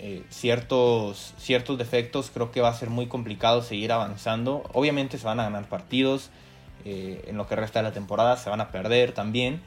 eh, 0.00 0.24
ciertos, 0.30 1.34
ciertos 1.38 1.78
defectos, 1.78 2.32
creo 2.34 2.50
que 2.50 2.62
va 2.62 2.70
a 2.70 2.74
ser 2.74 2.90
muy 2.90 3.06
complicado 3.06 3.62
seguir 3.62 3.92
avanzando. 3.92 4.64
Obviamente 4.72 5.18
se 5.18 5.24
van 5.24 5.38
a 5.38 5.44
ganar 5.44 5.68
partidos 5.68 6.30
eh, 6.84 7.24
en 7.28 7.36
lo 7.36 7.46
que 7.46 7.54
resta 7.54 7.78
de 7.78 7.84
la 7.84 7.92
temporada, 7.92 8.36
se 8.36 8.50
van 8.50 8.60
a 8.60 8.72
perder 8.72 9.12
también. 9.12 9.62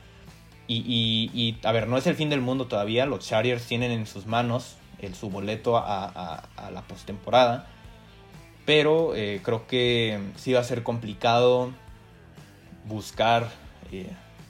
Y, 0.68 1.58
a 1.64 1.72
ver, 1.72 1.88
no 1.88 1.98
es 1.98 2.08
el 2.08 2.16
fin 2.16 2.30
del 2.30 2.42
mundo 2.42 2.68
todavía. 2.68 3.06
Los 3.06 3.26
Chargers 3.26 3.66
tienen 3.66 3.92
en 3.92 4.06
sus 4.06 4.26
manos 4.26 4.76
el, 5.02 5.16
su 5.16 5.30
boleto 5.30 5.78
a, 5.78 6.44
la 6.72 6.82
postemporada. 6.84 7.68
Pero 8.66 9.16
eh, 9.16 9.42
creo 9.44 9.68
que 9.68 10.20
sí 10.36 10.54
va 10.54 10.60
a 10.60 10.64
ser 10.64 10.84
complicado 10.84 11.72
buscar 12.86 13.50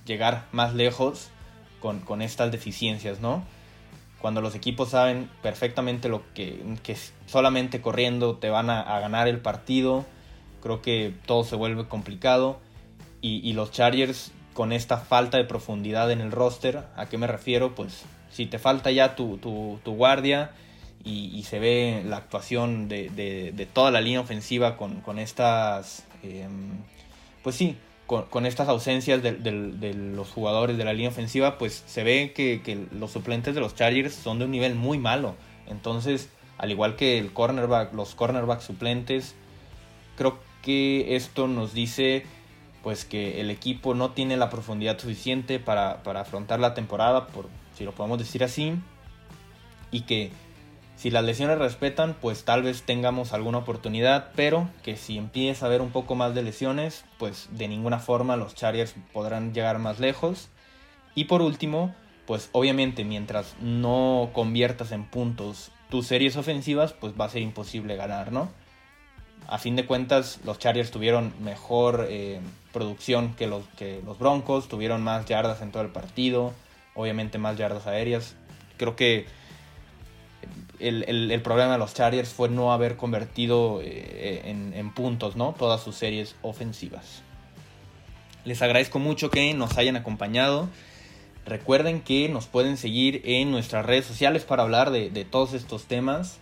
llegar 0.05 0.45
más 0.51 0.73
lejos 0.73 1.29
con, 1.79 1.99
con 1.99 2.21
estas 2.21 2.51
deficiencias, 2.51 3.19
¿no? 3.19 3.43
cuando 4.21 4.41
los 4.41 4.53
equipos 4.55 4.89
saben 4.89 5.29
perfectamente 5.41 6.07
lo 6.07 6.21
que, 6.33 6.61
que 6.83 6.95
solamente 7.25 7.81
corriendo 7.81 8.37
te 8.37 8.49
van 8.49 8.69
a, 8.69 8.99
ganar 8.99 9.27
el 9.27 9.39
partido, 9.39 10.05
creo 10.61 10.81
que 10.81 11.13
todo 11.25 11.43
se 11.43 11.55
vuelve 11.55 11.87
complicado. 11.87 12.59
Y, 13.23 13.53
los 13.53 13.71
Chargers 13.71 14.31
con 14.53 14.71
esta 14.71 14.97
falta 14.97 15.37
de 15.37 15.43
profundidad 15.43 16.11
en 16.11 16.21
el 16.21 16.31
roster, 16.31 16.85
¿a 16.95 17.05
qué 17.07 17.17
me 17.17 17.27
refiero? 17.27 17.75
Pues 17.75 18.03
si 18.32 18.46
te 18.46 18.60
falta 18.60 18.91
ya 18.91 19.15
tu, 19.15 19.80
guardia 19.86 20.52
y, 21.04 21.44
se 21.44 21.60
ve 21.60 22.04
la 22.06 22.17
actuación 22.17 22.88
de, 22.88 23.67
toda 23.74 23.91
la 23.91 24.02
línea 24.02 24.22
ofensiva 24.22 24.78
con, 24.78 25.02
con 25.02 25.20
estas, 25.20 26.06
em, 26.24 26.78
pues 27.44 27.56
sí, 27.56 27.78
con, 28.30 28.46
estas 28.46 28.67
ausencias 28.67 29.24
de, 29.24 29.94
los 29.94 30.30
jugadores 30.30 30.78
de 30.78 30.84
la 30.84 30.94
línea 30.94 31.10
ofensiva, 31.10 31.58
pues 31.58 31.84
se 31.86 32.04
ve 32.04 32.34
que, 32.36 32.88
los 32.91 33.12
suplentes 33.12 33.56
de 33.56 33.62
los 33.62 33.76
Chargers 33.76 34.13
son 34.13 34.39
de 34.39 34.46
un 34.46 34.52
nivel 34.52 34.76
muy 34.76 34.98
malo. 34.98 35.36
Entonces, 35.67 36.30
al 36.58 36.72
igual 36.72 36.96
que 36.96 37.17
el 37.17 37.32
cornerback, 37.32 37.94
los 37.94 38.13
cornerbacks 38.15 38.65
suplentes, 38.65 39.36
creo 40.17 40.39
que 40.62 41.15
esto 41.15 41.48
nos 41.48 41.74
dice 41.74 42.26
pues 42.84 43.06
que 43.06 43.39
el 43.41 43.52
equipo 43.52 43.94
no 43.94 44.12
tiene 44.12 44.38
la 44.38 44.50
profundidad 44.50 44.98
suficiente 44.98 45.60
para, 45.60 46.02
para 46.02 46.22
afrontar 46.22 46.60
la 46.60 46.74
temporada, 46.74 47.28
por 47.28 47.48
si 47.82 47.86
lo 47.86 47.94
podemos 47.94 48.20
decir 48.20 48.44
así, 48.44 48.76
y 49.89 50.02
que 50.02 50.32
si 50.96 51.10
las 51.10 51.24
lesiones 51.24 51.58
respetan, 51.58 52.15
pues 52.22 52.46
tal 52.46 52.62
vez 52.62 52.84
tengamos 52.84 53.34
alguna 53.34 53.58
oportunidad, 53.58 54.30
pero 54.36 54.70
que 54.84 54.98
si 54.98 55.17
empieza 55.17 55.65
a 55.65 55.67
haber 55.67 55.82
un 55.82 55.89
poco 55.89 56.13
más 56.13 56.36
de 56.36 56.44
lesiones, 56.44 57.06
pues 57.17 57.50
de 57.50 57.67
ninguna 57.67 57.98
forma 57.98 58.36
los 58.36 58.54
Chargers 58.54 58.94
podrán 59.12 59.52
llegar 59.52 59.80
más 59.80 60.00
lejos. 60.00 60.50
Y 61.15 61.24
por 61.24 61.41
último, 61.41 61.96
pues 62.28 62.50
obviamente 62.52 63.04
mientras 63.04 63.56
no 63.60 64.30
conviertas 64.32 64.91
en 64.91 65.06
puntos 65.06 65.72
tus 65.89 66.06
series 66.06 66.38
ofensivas, 66.38 66.94
pues 66.94 67.13
va 67.20 67.26
a 67.26 67.30
ser 67.30 67.41
imposible 67.41 67.96
ganar, 67.96 68.32
¿no? 68.32 68.52
A 69.48 69.58
fin 69.58 69.76
de 69.76 69.88
cuentas, 69.88 70.39
los 70.46 70.60
Chargers 70.60 70.91
tuvieron 70.91 71.34
mejor 71.44 72.06
eh, 72.10 72.41
producción 72.74 73.34
que 73.34 73.48
los, 73.48 73.65
que 73.76 74.04
los 74.06 74.20
Broncos, 74.20 74.67
tuvieron 74.67 75.04
más 75.04 75.26
yardas 75.26 75.63
en 75.63 75.72
todo 75.72 75.82
el 75.82 75.89
partido, 75.89 76.54
obviamente 76.95 77.38
más 77.38 77.58
yardas 77.58 77.88
aéreas. 77.88 78.36
Creo 78.77 78.95
que 78.95 79.25
el, 80.80 81.41
problema 81.43 81.73
de 81.73 81.77
los 81.77 81.93
Chargers 81.93 82.30
fue 82.30 82.49
no 82.49 82.73
haber 82.73 82.97
convertido 82.97 83.80
eh, 83.84 84.41
en, 84.45 84.93
puntos 84.93 85.36
¿no? 85.36 85.54
todas 85.58 85.82
sus 85.82 85.95
series 85.95 86.36
ofensivas. 86.41 87.23
Les 88.43 88.62
agradezco 88.62 88.99
mucho 88.99 89.30
que 89.30 89.54
nos 89.54 89.77
hayan 89.77 89.95
acompañado. 89.95 90.67
Recuerden 91.45 92.01
que 92.01 92.30
nos 92.30 92.47
pueden 92.47 92.77
seguir 92.77 93.21
en 93.25 93.51
nuestras 93.51 93.86
redes 93.86 94.06
sociales 94.06 94.43
para 94.43 94.63
hablar 94.63 94.91
de, 94.91 95.10
todos 95.30 95.54
estos 95.54 95.86
temas. 95.86 96.39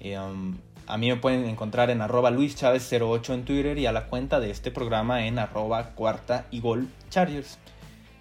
Eh, 0.00 0.18
um, 0.18 0.56
a 0.86 0.98
mí 0.98 1.08
me 1.08 1.16
pueden 1.16 1.44
encontrar 1.46 1.90
en 1.90 2.00
arroba 2.00 2.30
luischavez08 2.30 3.34
en 3.34 3.44
Twitter 3.44 3.78
y 3.78 3.86
a 3.86 3.92
la 3.92 4.06
cuenta 4.06 4.40
de 4.40 4.50
este 4.50 4.70
programa 4.70 5.26
en 5.26 5.38
arroba 5.38 5.90
cuarta 5.90 6.46
y 6.50 6.60
gol 6.60 6.88
Chargers. 7.10 7.58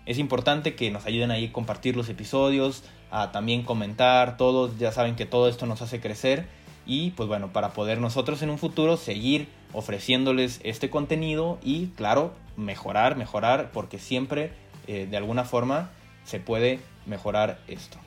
Es 0.06 0.18
importante 0.18 0.76
que 0.76 0.92
nos 0.92 1.06
ayuden 1.06 1.32
ahí 1.32 1.48
a 1.48 1.54
compartir 1.54 1.96
los 1.96 2.10
episodios, 2.10 2.84
a 3.12 3.32
también 3.32 3.64
comentar, 3.64 4.38
todos 4.38 4.78
ya 4.80 4.92
saben 4.92 5.16
que 5.16 5.26
todo 5.26 5.48
esto 5.48 5.66
nos 5.66 5.82
hace 5.82 6.00
crecer 6.00 6.48
y 6.86 7.12
pues 7.12 7.30
bueno, 7.30 7.54
para 7.54 7.74
poder 7.74 8.00
nosotros 8.00 8.42
en 8.42 8.50
un 8.50 8.58
futuro 8.58 8.98
seguir 8.98 9.48
ofreciéndoles 9.74 10.60
este 10.64 10.90
contenido 10.90 11.60
y 11.62 11.88
claro, 11.88 12.34
mejorar, 12.58 13.16
mejorar, 13.16 13.72
porque 13.72 14.00
siempre 14.00 14.52
eh, 14.88 15.08
de 15.10 15.18
alguna 15.18 15.44
forma 15.44 15.92
se 16.24 16.40
puede 16.40 16.80
mejorar 17.06 17.60
esto. 17.68 17.98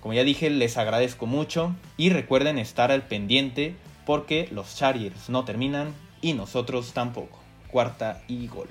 Como 0.00 0.14
ya 0.14 0.24
dije, 0.24 0.50
les 0.50 0.76
agradezco 0.76 1.26
mucho 1.26 1.74
y 1.96 2.10
recuerden 2.10 2.58
estar 2.58 2.92
al 2.92 3.02
pendiente 3.02 3.74
porque 4.04 4.48
los 4.52 4.76
Chargers 4.76 5.28
no 5.28 5.44
terminan 5.44 5.94
y 6.20 6.32
nosotros 6.32 6.92
tampoco. 6.92 7.38
Cuarta 7.70 8.22
y 8.28 8.46
gol. 8.46 8.68